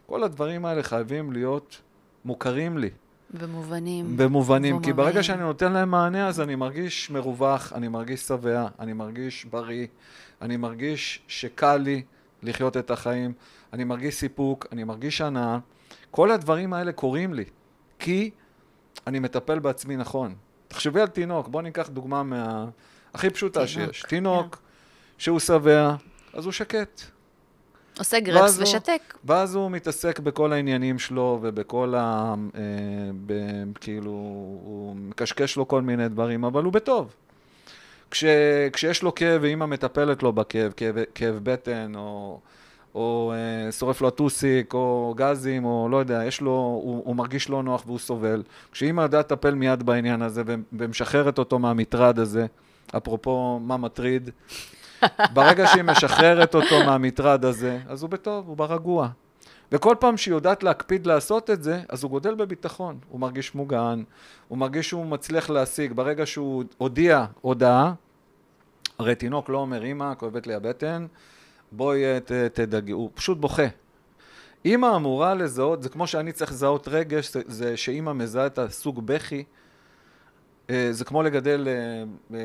[0.07, 1.81] כל הדברים האלה חייבים להיות
[2.25, 2.91] מוכרים לי.
[3.35, 4.17] במובנים.
[4.17, 5.23] במובנים, כי ברגע.
[5.23, 9.87] שאני נותן להם מענה, אז אני מרגיש מרווח, אני מרגיש שבע, אני מרגיש בריא,
[10.43, 12.03] אני מרגיש שקל לי
[12.43, 13.33] לחיות את החיים,
[13.73, 15.59] אני מרגיש סיפוק, אני מרגיש הנאה.
[16.11, 17.45] כל הדברים האלה קורים לי,
[17.99, 18.31] כי
[19.07, 20.35] אני מטפל בעצמי נכון.
[20.69, 22.67] תחשבי על תינוק, בואו ניקח דוגמה מה...
[23.15, 24.03] הכי פשוטה תינוק, שיש.
[24.09, 24.63] תינוק
[25.19, 25.95] שהוא שבע,
[26.33, 27.14] אז הוא שקט.
[27.99, 29.15] עושה גרפס ושתק.
[29.25, 32.35] ואז הוא מתעסק בכל העניינים שלו ובכל ה...
[32.55, 32.61] אה,
[33.27, 33.33] ב,
[33.81, 34.11] כאילו,
[34.65, 37.15] הוא מקשקש לו כל מיני דברים, אבל הוא בטוב.
[38.11, 38.25] כש,
[38.73, 42.41] כשיש לו כאב ואימא מטפלת לו בכאב, כאב, כאב בטן, או,
[42.95, 47.49] או אה, שורף לו הטוסיק, או גזים, או לא יודע, יש לו, הוא, הוא מרגיש
[47.49, 48.43] לא נוח והוא סובל.
[48.73, 52.47] כשאימא יודעת לטפל מיד בעניין הזה ומשחררת אותו מהמטרד הזה,
[52.97, 54.31] אפרופו מה מטריד,
[55.33, 59.09] ברגע שהיא משחררת אותו מהמטרד הזה, אז הוא בטוב, הוא ברגוע.
[59.73, 62.99] וכל פעם שהיא יודעת להקפיד לעשות את זה, אז הוא גודל בביטחון.
[63.09, 64.03] הוא מרגיש מוגן,
[64.49, 65.93] הוא מרגיש שהוא מצליח להשיג.
[65.93, 67.93] ברגע שהוא הודיע הודעה,
[68.99, 71.07] הרי תינוק לא אומר, אמא, כואבת לי הבטן,
[71.73, 73.67] בואי ת, תדאגי, הוא פשוט בוכה.
[74.65, 79.07] אימא אמורה לזהות, זה כמו שאני צריך לזהות רגש, זה, זה שאימא מזהה את הסוג
[79.07, 79.45] בכי.
[80.71, 81.75] אה, זה כמו לגדל אה,
[82.37, 82.41] אה,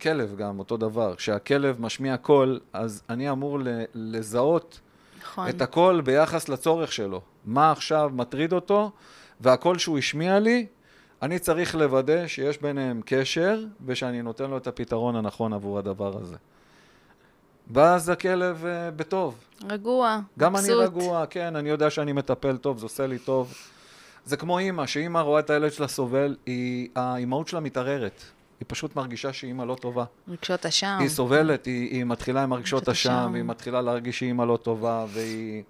[0.00, 1.14] כלב גם, אותו דבר.
[1.14, 3.58] כשהכלב משמיע קול, אז אני אמור
[3.94, 4.80] לזהות
[5.22, 5.48] נכון.
[5.48, 7.20] את הקול ביחס לצורך שלו.
[7.44, 8.90] מה עכשיו מטריד אותו,
[9.40, 10.66] והקול שהוא השמיע לי,
[11.22, 16.36] אני צריך לוודא שיש ביניהם קשר, ושאני נותן לו את הפתרון הנכון עבור הדבר הזה.
[17.70, 18.64] ואז הכלב
[18.96, 19.34] בטוב.
[19.68, 20.70] רגוע, גם מבסוט.
[20.70, 23.54] אני רגוע, כן, אני יודע שאני מטפל טוב, זה עושה לי טוב.
[24.24, 28.22] זה כמו אימא, שאימא רואה את הילד שלה סובל, היא, האימהות שלה מתערערת.
[28.60, 30.04] היא פשוט מרגישה שאימא לא טובה.
[30.28, 30.96] רגשות אשם.
[31.00, 33.30] היא סובלת, היא, היא מתחילה עם הרגשות רגשות אשם.
[33.32, 35.62] והיא מתחילה להרגיש שאימא לא טובה, והיא...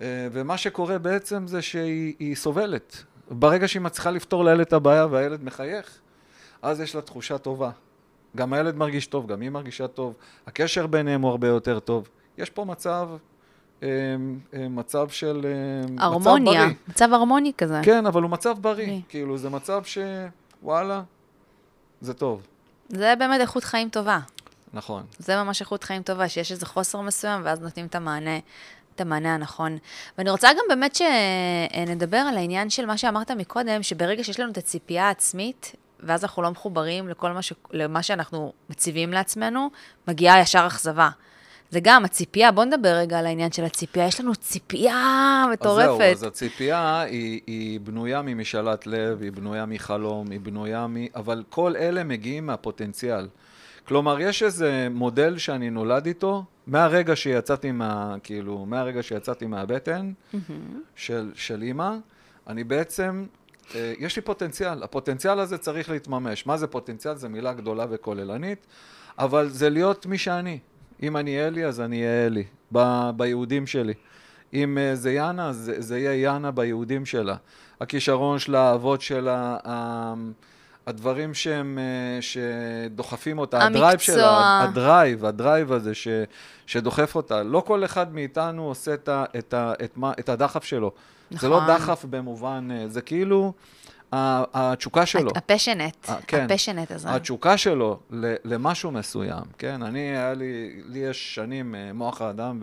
[0.00, 3.04] אה, ומה שקורה בעצם זה שהיא היא סובלת.
[3.30, 5.98] ברגע שהיא מצליחה לפתור לילד את הבעיה והילד מחייך,
[6.62, 7.70] אז יש לה תחושה טובה.
[8.36, 10.14] גם הילד מרגיש טוב, גם היא מרגישה טוב,
[10.46, 12.08] הקשר ביניהם הוא הרבה יותר טוב.
[12.38, 13.08] יש פה מצב,
[14.52, 15.46] מצב של...
[15.46, 16.74] אה, הרמוניה, מצב.
[16.88, 17.80] מצב הרמוני כזה.
[17.82, 18.86] כן, אבל הוא מצב בריא.
[18.86, 19.00] בריא.
[19.08, 19.98] כאילו, זה מצב ש...
[20.62, 21.02] וואלה,
[22.00, 22.46] זה טוב.
[22.88, 24.18] זה באמת איכות חיים טובה.
[24.72, 25.02] נכון.
[25.18, 28.38] זה ממש איכות חיים טובה, שיש איזה חוסר מסוים, ואז נותנים את המענה,
[28.94, 29.78] את המענה הנכון.
[30.18, 34.58] ואני רוצה גם באמת שנדבר על העניין של מה שאמרת מקודם, שברגע שיש לנו את
[34.58, 37.52] הציפייה העצמית, ואז אנחנו לא מחוברים לכל מה, ש...
[37.70, 39.70] למה שאנחנו מציבים לעצמנו,
[40.08, 41.10] מגיעה ישר אכזבה.
[41.70, 44.06] זה גם הציפייה, בוא נדבר רגע על העניין של הציפייה.
[44.06, 45.88] יש לנו ציפייה מטורפת.
[45.88, 50.96] אז זהו, אז הציפייה היא, היא בנויה ממשאלת לב, היא בנויה מחלום, היא בנויה מ...
[51.16, 53.28] אבל כל אלה מגיעים מהפוטנציאל.
[53.84, 58.16] כלומר, יש איזה מודל שאני נולד איתו, מהרגע שיצאתי מה...
[58.22, 60.12] כאילו, מהרגע שיצאתי מהבטן
[60.96, 61.96] של, של אימא,
[62.46, 63.26] אני בעצם,
[63.74, 64.82] אה, יש לי פוטנציאל.
[64.82, 66.46] הפוטנציאל הזה צריך להתממש.
[66.46, 67.14] מה זה פוטנציאל?
[67.16, 68.66] זו מילה גדולה וכוללנית,
[69.18, 70.58] אבל זה להיות מי שאני.
[71.02, 72.78] אם אני אלי, אז אני אהיה אלי, ב,
[73.16, 73.94] בייחודיות שלי.
[74.54, 77.36] אם אה, זה יאנה, אז זה, זה יהיה יאנה בייחודיות שלה.
[77.80, 80.14] הכישרון שלה, האהבות שלה, ה-
[80.86, 84.14] הדברים שהם, אה, שדוחפים אותה, ה drive המקצוע.
[84.14, 86.08] שלה, ה drive, ה drive הזה ש,
[86.66, 87.42] שדוחף אותה.
[87.42, 90.92] לא כל אחד מאיתנו עושה את, ה, את, ה, את, מה, את הדחף שלו.
[91.30, 91.74] זה לא נכון.
[91.76, 93.52] דחף במובן, אה, זה כאילו
[94.12, 95.30] התשוקה שלו.
[95.36, 96.44] הפשנט, כן.
[96.50, 97.14] הפשנט הזה.
[97.14, 97.98] התשוקה שלו
[98.44, 99.82] למשהו מסוים, כן?
[99.82, 102.60] אני, היה לי, לי יש שנים אה, מוח האדם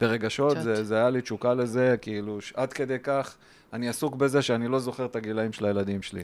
[0.00, 0.64] ברגשות, רגשות.
[0.64, 3.34] זה, זה היה לי תשוקה לזה, כאילו, ש- עד כדי כך,
[3.72, 6.22] אני עסוק בזה שאני לא זוכר את הגילאים של הילדים שלי.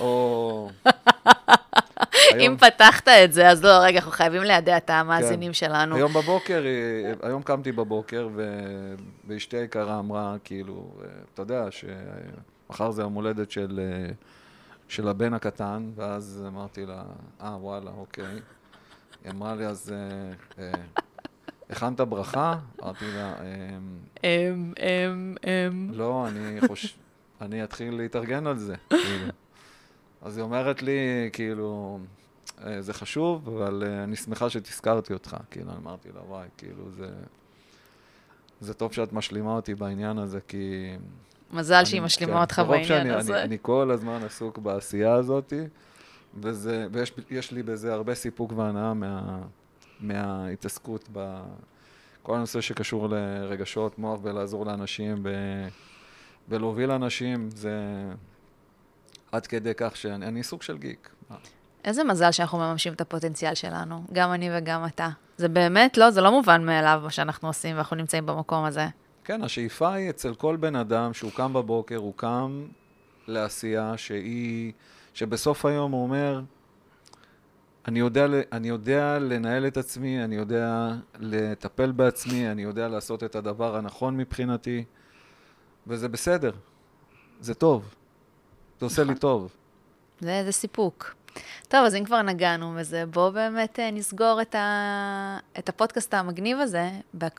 [0.00, 0.70] או...
[2.34, 5.96] אם היום- פתחת את זה, אז לא, רגע, אנחנו חייבים לידע את המאזינים שלנו.
[5.96, 8.94] היום בבוקר, אה, היום קמתי בבוקר, ו-
[9.28, 11.64] ואשתי היקרה אמרה, כאילו, אה, אתה יודע,
[12.72, 14.12] שמחר זה יום הולדת של, אה,
[14.88, 17.02] של הבן הקטן, ואז אמרתי לה,
[17.40, 18.24] אה, וואלה, אוקיי.
[19.24, 20.32] היא אמרה לי, אז אה,
[20.64, 20.72] אה,
[21.70, 22.58] הכנת ברכה?
[22.82, 25.90] אמרתי לה, "אמ, אמ, אמ, אמ.
[25.92, 26.88] לא, אני חושב,
[27.40, 29.26] אני אתחיל להתארגן על זה, כאילו.
[30.22, 31.98] אז היא אומרת לי, כאילו,
[32.66, 35.36] "אה, זה חשוב, אבל אה, אני שמחה שתזכרתי אותך.
[35.50, 37.10] כאילו, אמרתי לה, וואי, כאילו, זה...
[38.60, 40.96] זה טוב שאת משלימה אותי בעניין הזה, כי...
[41.52, 43.34] מזל שהיא משלימה כן, אותך בעניין הזה.
[43.34, 45.52] אני, אני כל הזמן עסוק בעשייה הזאת,
[46.40, 49.38] וזה, ויש יש לי בזה הרבה סיפוק והנאה מה,
[50.00, 55.28] מההתעסקות בכל הנושא שקשור לרגשות, מוח ולעזור לאנשים, ב,
[56.48, 57.80] ולהוביל אנשים, זה
[59.32, 61.10] עד כדי כך שאני אני סוג של גיק.
[61.84, 65.08] איזה מזל שאנחנו מממשים את הפוטנציאל שלנו, גם אני וגם אתה.
[65.36, 68.86] זה באמת לא, זה לא מובן מאליו מה שאנחנו עושים ואנחנו נמצאים במקום הזה.
[69.24, 72.66] כן, השאיפה היא אצל כל בן אדם שהוא קם בבוקר, הוא קם
[73.26, 74.72] לעשייה שהיא,
[75.14, 76.40] שבסוף היום הוא אומר,
[77.88, 83.36] אני יודע, אני יודע לנהל את עצמי, אני יודע לטפל בעצמי, אני יודע לעשות את
[83.36, 84.84] הדבר הנכון מבחינתי,
[85.86, 86.52] וזה בסדר,
[87.40, 87.94] זה טוב,
[88.80, 89.56] זה עושה לי טוב.
[90.20, 91.14] זה, זה סיפוק.
[91.68, 95.38] טוב, אז אם כבר נגענו בזה, בואו באמת אה, נסגור את, ה...
[95.58, 96.90] את הפודקאסט המגניב הזה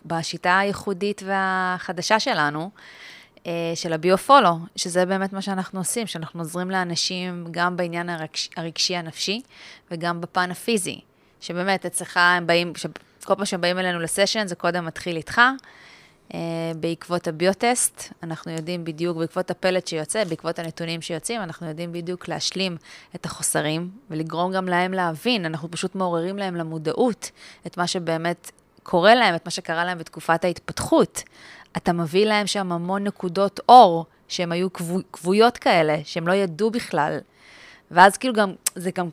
[0.05, 2.69] בשיטה הייחודית והחדשה שלנו,
[3.47, 8.49] אה, של הביו-פולו, שזה באמת מה שאנחנו עושים, שאנחנו עוזרים לאנשים גם בעניין הרגש...
[8.57, 9.41] הרגשי הנפשי
[9.91, 10.99] וגם בפן הפיזי,
[11.41, 12.85] שבאמת אצלך הם באים, ש...
[13.23, 15.41] כל פעם שהם באים אלינו לסשן, זה קודם מתחיל איתך.
[16.33, 16.39] אה,
[16.79, 22.77] בעקבות הביוטסט, אנחנו יודעים בדיוק, בעקבות הפלט שיוצא, בעקבות הנתונים שיוצאים, אנחנו יודעים בדיוק להשלים
[23.15, 27.31] את החוסרים ולגרום גם להם להבין, אנחנו פשוט מעוררים להם למודעות
[27.67, 28.51] את מה שבאמת
[28.83, 31.23] קורה להם, את מה שקרה להם בתקופת ההתפתחות.
[31.77, 36.71] אתה מביא להם שם המון נקודות אור, שהן היו כבו, כבויות כאלה, שהם לא ידעו
[36.71, 37.17] בכלל.
[37.91, 39.09] ואז כאילו גם, זה גם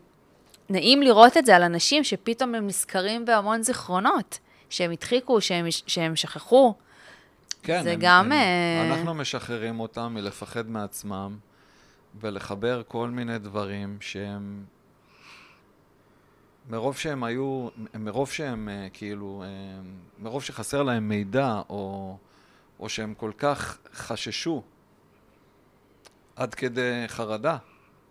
[0.68, 4.38] נעים לראות את זה על אנשים שפתאום הם נזכרים בהמון זיכרונות,
[4.70, 6.74] שהם הדחיקו, שהם, שהם שכחו.
[7.62, 11.38] כן, זה הם, גם, הם, אה, אנחנו משחררים אותם מלפחד מעצמם
[12.20, 14.64] ולחבר כל מיני דברים שהם...
[16.68, 19.80] מרוב שהם היו, מרוב שהם אה, כאילו, אה,
[20.18, 22.16] מרוב שחסר להם מידע, או,
[22.80, 24.62] או שהם כל כך חששו
[26.36, 27.56] עד כדי חרדה,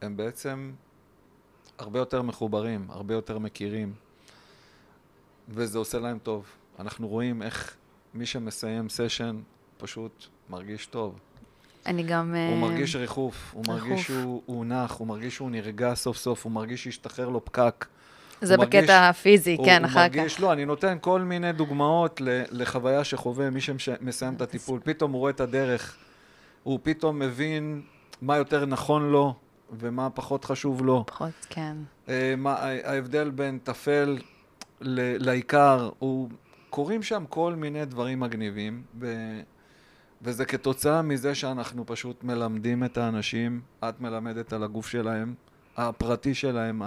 [0.01, 0.71] הם בעצם
[1.77, 3.93] הרבה יותר מחוברים, הרבה יותר מכירים,
[5.49, 6.45] וזה עושה להם טוב.
[6.79, 7.75] אנחנו רואים איך
[8.13, 9.37] מי שמסיים סשן
[9.77, 11.19] פשוט מרגיש טוב.
[11.85, 12.35] אני גם...
[12.35, 14.05] הוא אה, מרגיש ריחוף, הוא מרגיש ריחוף.
[14.07, 17.85] שהוא הוא נח, הוא מרגיש שהוא נרגע סוף סוף, הוא מרגיש שהשתחרר לו פקק.
[18.41, 20.15] זה הוא מרגיש- בקטע הפיזי, הוא- כן, הוא אחר כך.
[20.15, 24.79] מרגיש, לא, אני נותן כל מיני דוגמאות לחוויה שחווה מי שמסיים את הטיפול.
[24.83, 25.95] פתאום הוא רואה את הדרך,
[26.63, 27.81] הוא פתאום מבין
[28.21, 29.33] מה יותר נכון לו
[29.79, 31.03] ומה פחות חשוב לו.
[31.07, 31.77] פחות, כן.
[32.09, 34.17] אה, מה ההבדל בין טפל
[34.81, 36.29] לעיקר, הוא...
[36.69, 39.15] קורים שם כל מיני דברים מגניבים, ו...
[40.21, 45.33] וזה כתוצאה מזה שאנחנו פשוט מלמדים את האנשים, את מלמדת על הגוף שלהם,
[45.77, 46.81] הפרטי שלהם,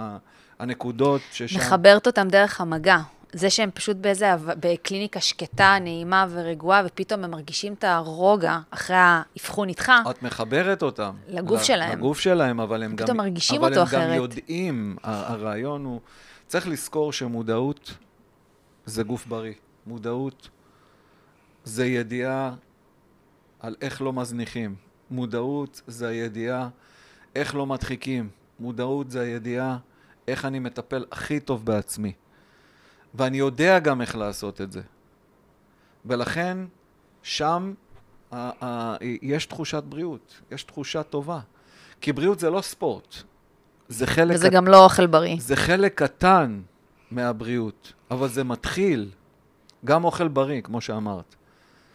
[0.59, 1.59] הנקודות ששם...
[1.59, 2.97] מחברת אותם דרך המגע.
[3.33, 9.69] זה שהם פשוט באיזה, בקליניקה שקטה, נעימה ורגועה, ופתאום הם מרגישים את הרוגע אחרי האבחון
[9.69, 9.91] איתך.
[10.09, 11.15] את מחברת אותם.
[11.27, 11.97] לגוף ל- שלהם.
[11.97, 13.17] לגוף שלהם, אבל הם פתאום גם...
[13.17, 14.09] מרגישים אבל אותו הם אחרת.
[14.09, 15.99] גם יודעים, הרעיון הוא...
[16.47, 17.93] צריך לזכור שמודעות
[18.85, 19.53] זה גוף בריא.
[19.87, 20.49] מודעות
[21.63, 22.53] זה ידיעה
[23.59, 24.75] על איך לא מזניחים.
[25.11, 26.69] מודעות זה הידיעה
[27.35, 28.29] איך לא מדחיקים.
[28.59, 29.77] מודעות זה הידיעה
[30.27, 32.13] איך אני מטפל הכי טוב בעצמי.
[33.15, 34.81] ואני יודע גם איך לעשות את זה.
[36.05, 36.57] ולכן,
[37.23, 37.73] שם
[38.31, 41.39] ה- ה- יש תחושת בריאות, יש תחושה טובה.
[42.01, 43.15] כי בריאות זה לא ספורט.
[43.87, 45.35] זה חלק, וזה קט- גם לא אוכל בריא.
[45.39, 46.61] זה חלק קטן
[47.11, 49.11] מהבריאות, אבל זה מתחיל.
[49.85, 51.35] גם אוכל בריא, כמו שאמרת.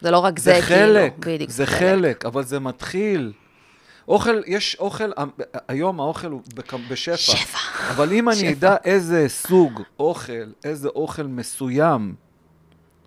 [0.01, 1.35] זה לא רק זה, זה חלק, כאילו.
[1.35, 3.33] בדיוק, זה חלק, אבל זה מתחיל.
[4.07, 5.11] אוכל, יש אוכל,
[5.67, 6.41] היום האוכל הוא
[6.89, 7.17] בשפע.
[7.17, 7.91] שפע.
[7.91, 8.53] אבל אם אני.
[8.53, 12.15] אדע איזה סוג אוכל, איזה אוכל מסוים,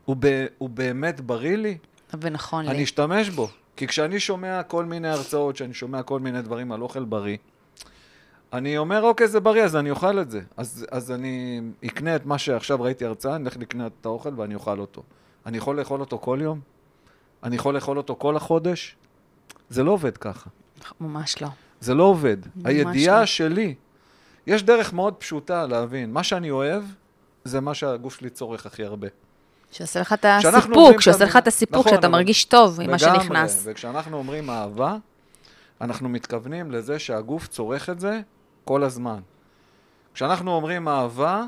[0.05, 1.79] הוא, ב, הוא באמת בריא לי,
[2.21, 2.85] ונכון אני לי.
[2.85, 3.49] אשתמש בו.
[3.77, 7.37] כי כשאני שומע כל מיני הרצאות, כשאני שומע כל מיני דברים על אוכל בריא,
[8.53, 10.41] אני אומר, אוקיי, זה בריא, אז אני אוכל את זה.
[10.57, 14.55] אז, אז אני אקנה את מה שעכשיו ראיתי הרצאה, אני אלך לקנות את האוכל ואני
[14.55, 15.03] אוכל אותו.
[15.47, 16.61] אני יכול לאכול אותו כל יום?
[17.43, 18.97] אני יכול לאכול אותו כל החודש?
[19.71, 20.51] זה לא עובד ככה.
[21.01, 21.49] ממש לא.
[21.81, 22.37] זה לא עובד.
[22.57, 23.27] ממש הידיעה לא.
[23.27, 23.75] שלי,
[24.47, 26.13] יש דרך מאוד פשוטה להבין.
[26.13, 26.83] מה שאני אוהב,
[27.45, 29.09] זה מה שהגוף שלי צורך הכי הרבה.
[29.71, 32.97] שעושה לך את הסיפוק, שעושה לך את הסיפוק, נכון, שאתה אבל- מרגיש טוב עם מה
[32.97, 33.63] לגמרי, שנכנס.
[33.65, 34.97] וכשאנחנו אומרים אהבה,
[35.81, 38.21] אנחנו מתכוונים לזה שהגוף צורך את זה
[38.65, 39.21] כל הזמן.
[40.15, 41.45] כשאנחנו אומרים אהבה,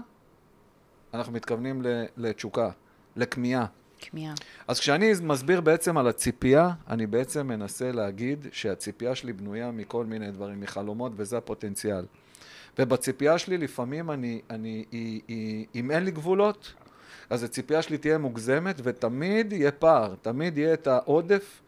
[1.15, 2.71] אנחנו מתכוונים ל- לתשוקה,
[3.17, 3.67] לכמיהה.
[3.99, 4.35] כמיהה.
[4.69, 10.31] אז כשאני מסביר בעצם על הציפייה, אני בעצם מנסה להגיד שהציפייה שלי בנויה מכל מיני
[10.31, 12.05] דברים, מחלומות, וזה הפוטנציאל.
[12.79, 16.75] ובציפייה שלי לפעמים אני, אני, היא, היא, אם אין לי גבולות,
[17.31, 21.61] אז הציפייה שלי תהיה מוגזמת, ותמיד יהיה פער, תמיד יהיה את העודף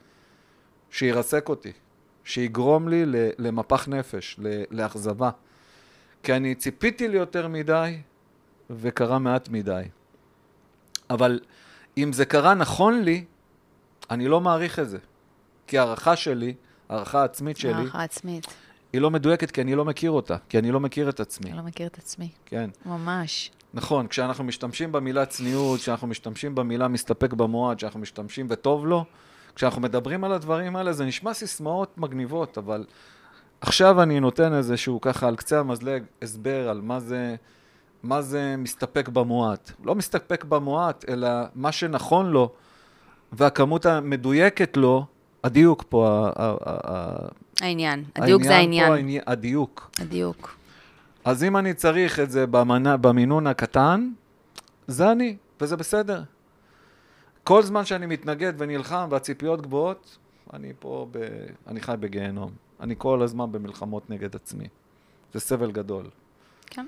[0.91, 1.73] שירסק אותי,
[2.27, 3.05] שיגרום לי
[3.39, 5.31] למפח נפש, לאכזבה.
[6.23, 7.99] כי אני ציפיתי לי יותר מדי,
[8.71, 9.83] וקרה מעט מדי.
[11.11, 11.41] אבל
[11.99, 13.25] אם זה קרה נכון לי,
[14.11, 14.99] אני לא מעריך את זה.
[15.67, 16.55] כי הערכה שלי,
[16.89, 18.47] הערכה עצמית שלי, הערכה עצמית.
[18.93, 21.51] היא לא מדויקת כי אני לא מכיר אותה, כי אני לא מכיר את עצמי.
[21.51, 22.29] אני לא מכיר את עצמי.
[22.47, 22.71] כן.
[22.87, 23.51] ממש.
[23.75, 29.05] נכון, כשאנחנו משתמשים במילה צניעות, כשאנחנו משתמשים במילה מסתפק במועד, כשאנחנו משתמשים וטוב לו,
[29.57, 32.85] כשאנחנו מדברים על הדברים האלה, זה נשמע סיסמאות מגניבות, אבל
[33.61, 37.35] עכשיו אני נותן איזשהו ככה על קצה המזלג הסבר על מה זה,
[38.03, 39.71] מה זה מסתפק במועט.
[39.85, 42.51] לא מסתפק במועט, אלא מה שנכון לו,
[43.33, 45.07] והכמות המדויקת לו,
[45.45, 47.27] הדיוק פה, ה-
[47.61, 48.05] העניין.
[48.17, 48.89] הדיוק זה העניין.
[48.89, 49.91] פה העני- הדיוק.
[50.01, 50.57] הדיוק.
[51.25, 54.11] אז אם אני צריך את זה במנה, במינון הקטן,
[54.87, 56.23] זה אני, וזה בסדר.
[57.47, 60.19] כל זמן שאני מתנגד ונלחם והציפיות גבוהות,
[60.53, 61.19] אני פה, ב...
[61.67, 62.51] אני חי בגיהנום.
[62.81, 64.69] אני כל הזמן במלחמות נגד עצמי.
[65.33, 66.11] זה סבל גדול.
[66.67, 66.87] כן.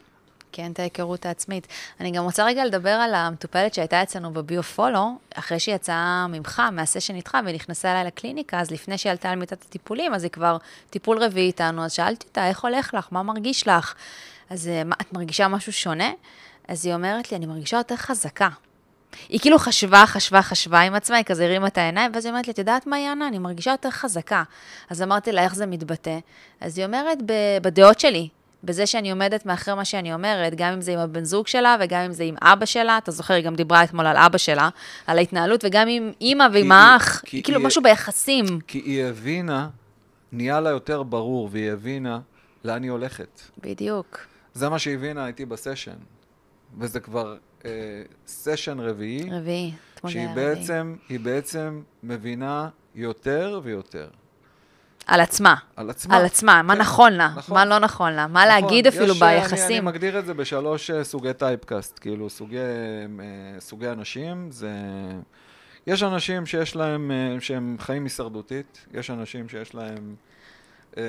[0.53, 1.67] כי אין את ההיכרות העצמית.
[2.01, 7.15] אני גם רוצה רגע לדבר על המטופלת שהייתה אצלנו בביו-פולו, אחרי שהיא יצאה ממך, מהסשן
[7.15, 10.57] איתך, ונכנסה אליי לקליניקה, אז לפני שהיא עלתה על מיטת הטיפולים, אז היא כבר
[10.91, 13.09] טיפול רביעי איתנו, אז שאלתי אותה, איך הולך לך?
[13.11, 13.95] מה מרגיש לך?
[14.51, 16.11] אז אה, מה, את מרגישה משהו שונה?
[16.69, 18.49] אז היא אומרת לי, אני מרגישה יותר חזקה.
[19.29, 22.47] היא כאילו חשבה, חשבה, חשבה עם עצמה, היא כזה הרימה את העיניים, ואז היא אומרת
[22.47, 23.29] לי, את יודעת מה, יאנה?
[23.29, 24.43] אני מרגישה יותר חזקה.
[24.91, 26.19] אז אמרתי לה, איך זה מתבטא?
[26.61, 28.29] אז היא אומרת, "ב- בדעות שלי,
[28.65, 32.01] בזה שאני עומדת מאחורי מה שאני אומרת, גם אם זה עם הבן זוג שלה וגם
[32.01, 34.69] אם זה עם אבא שלה, אתה זוכר, היא גם דיברה אתמול על אבא שלה,
[35.07, 38.45] על ההתנהלות, וגם עם אימא ועם האח, כאילו היא- משהו ביחסים.
[38.67, 39.69] כי היא הבינה,
[40.33, 42.19] נהיה לה יותר ברור, והיא הבינה
[42.65, 43.41] לאן היא הולכת.
[43.63, 44.19] בדיוק.
[44.55, 45.93] זה מה שהיא הבינה איתי בסשן.
[46.79, 47.71] וזה כבר אה,
[48.27, 49.73] סשן רביעי, רביעי.
[49.95, 50.47] אתמול היה רביעי.
[50.55, 54.09] בעצם, היא בעצם מבינה יותר ויותר.
[55.07, 55.55] על עצמה.
[55.77, 56.17] על עצמה.
[56.17, 57.55] על עצמה, מה כן, נכון לה, נכון.
[57.55, 59.85] מה לא נכון לה, מה נכון, להגיד אפילו יש, אה, אני, אני ביחסים.
[59.85, 62.65] מגדיר את זה בשלוש אה, סוגי טייפקאסט, כאילו סוגי, אה,
[63.61, 64.71] סוגי אנשים, זה...
[65.87, 70.15] יש אנשים שיש להם, אה, שהם חיים הישרדותית, יש אנשים שיש להם
[70.97, 71.03] אה,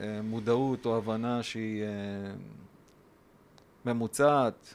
[0.00, 1.88] אה, מודעות או הבנה שהיא אה,
[3.84, 4.74] ממוצעת,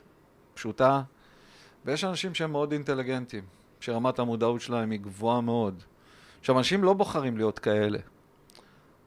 [0.53, 1.01] פשוטה,
[1.85, 3.43] ויש אנשים שהם מאוד אינטליגנטים,
[3.79, 5.83] שרמת המודעות שלהם היא גבוהה מאוד.
[6.39, 7.99] עכשיו, אנשים לא בוחרים להיות כאלה.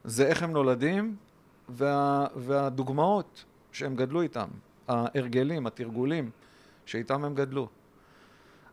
[0.04, 1.16] זה איך הם נולדים
[1.68, 4.48] וה, והדוגמאות שהם גדלו איתם,
[4.88, 6.30] ההרגלים, התרגולים
[6.86, 7.68] שאיתם הם גדלו.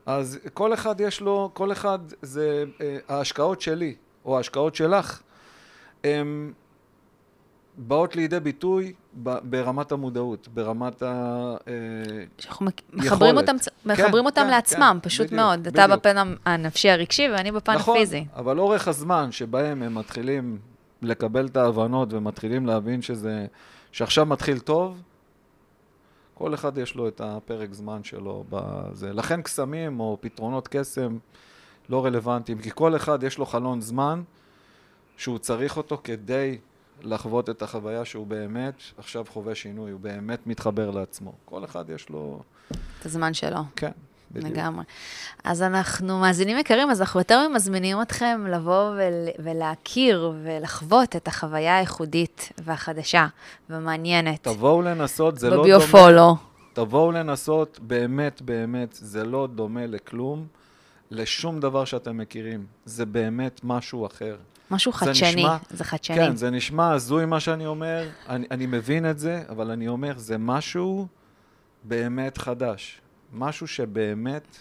[0.06, 3.96] אז כל אחד יש לו, כל אחד זה, אה, ההשקעות שלי
[4.26, 5.22] או ההשקעות שלך,
[6.04, 6.54] הן
[7.78, 8.94] באות לידי ביטוי
[9.44, 11.08] ברמת המודעות, ברמת ה...
[11.68, 11.74] אה,
[12.38, 13.38] שאנחנו מחברים.
[13.38, 13.56] אותם,
[13.86, 15.68] מחברים אותם כן, לעצמם, כן, פשוט בדיוק, מאוד.
[15.68, 16.00] אתה בדיוק.
[16.00, 18.26] בפן הנפשי הרגשי ואני בפן נכון, הפיזי.
[18.36, 20.60] אבל אורך הזמן שבהם הם מתחילים
[21.02, 23.46] לקבל את ההבנות ומתחילים להבין שזה,
[23.92, 25.02] שעכשיו מתחיל טוב,
[26.34, 29.14] כל אחד יש לו את הפרק זמן שלו בזה.
[29.14, 31.18] לכן קסמים או פתרונות קסם
[31.90, 34.22] לא רלוונטיים, כי כל אחד יש לו חלון זמן
[35.18, 36.58] שהוא צריך אותו כדי
[37.04, 41.34] לחוות את החוויה שהוא באמת עכשיו חווה שינוי, הוא באמת מתחבר לעצמו.
[41.46, 42.42] כל אחד יש לו...
[43.00, 43.60] את הזמן שלו.
[43.76, 43.92] כן,
[44.32, 44.52] בדיוק.
[44.52, 44.84] לגמרי.
[45.44, 51.78] אז אנחנו, מאזינים יקרים, אז אנחנו יותר מזמינים אתכם לבוא ול, ולהכיר ולחוות את החוויה
[51.78, 53.28] הייחודית והחדשה
[53.70, 54.44] והמעניינת.
[54.44, 55.68] תבואו לנסות, זה לא דומה...
[55.68, 56.36] בביופולו.
[56.74, 60.48] תבואו לנסות, באמת, באמת, זה לא דומה לכלום,
[61.12, 62.66] לשום דבר שאתם מכירים.
[62.86, 64.38] זה באמת משהו אחר.
[64.72, 66.16] משהו זה חדשני, נשמע- זה חדשני.
[66.18, 70.14] כן, זה נשמע הזוי מה שאני אומר, אני, אני מבין את זה, אבל אני אומר,
[70.18, 71.08] זה משהו
[71.84, 73.02] באמת חדש.
[73.34, 74.58] משהו שבאמת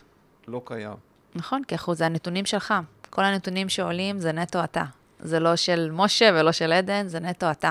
[0.49, 0.95] לא קיים.
[1.35, 2.75] נכון, כי אנחנו, זה הנתונים שלך.
[3.11, 4.85] כל הנתונים שעולים זה נטו אתה.
[5.21, 7.71] זה לא של משה ולא של עדן, זה נטו אתה.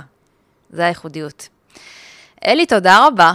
[0.70, 1.50] זה הייחודיות.
[2.46, 3.34] אלי, תודה רבה.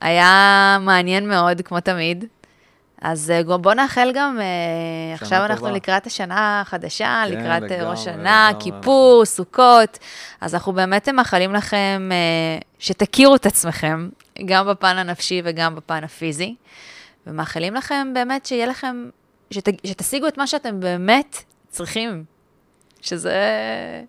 [0.00, 2.24] היה מעניין מאוד, כמו תמיד.
[3.04, 5.72] אז אה, בוא נאחל גם, אה, עכשיו אנחנו טובה.
[5.72, 8.64] לקראת השנה החדשה, כן, לקראת אה, לגמרי, ראש שנה, לגמרי.
[8.64, 9.98] כיפור, סוכות.
[10.40, 12.08] אז אנחנו באמת מאחלים לכם
[12.78, 14.08] שתכירו את עצמכם,
[14.44, 16.54] גם בפן הנפשי וגם בפן הפיזי.
[17.26, 19.08] ומאחלים לכם באמת שיהיה לכם,
[19.50, 21.36] שת, שתשיגו את מה שאתם באמת
[21.68, 22.24] צריכים,
[23.00, 23.34] שזה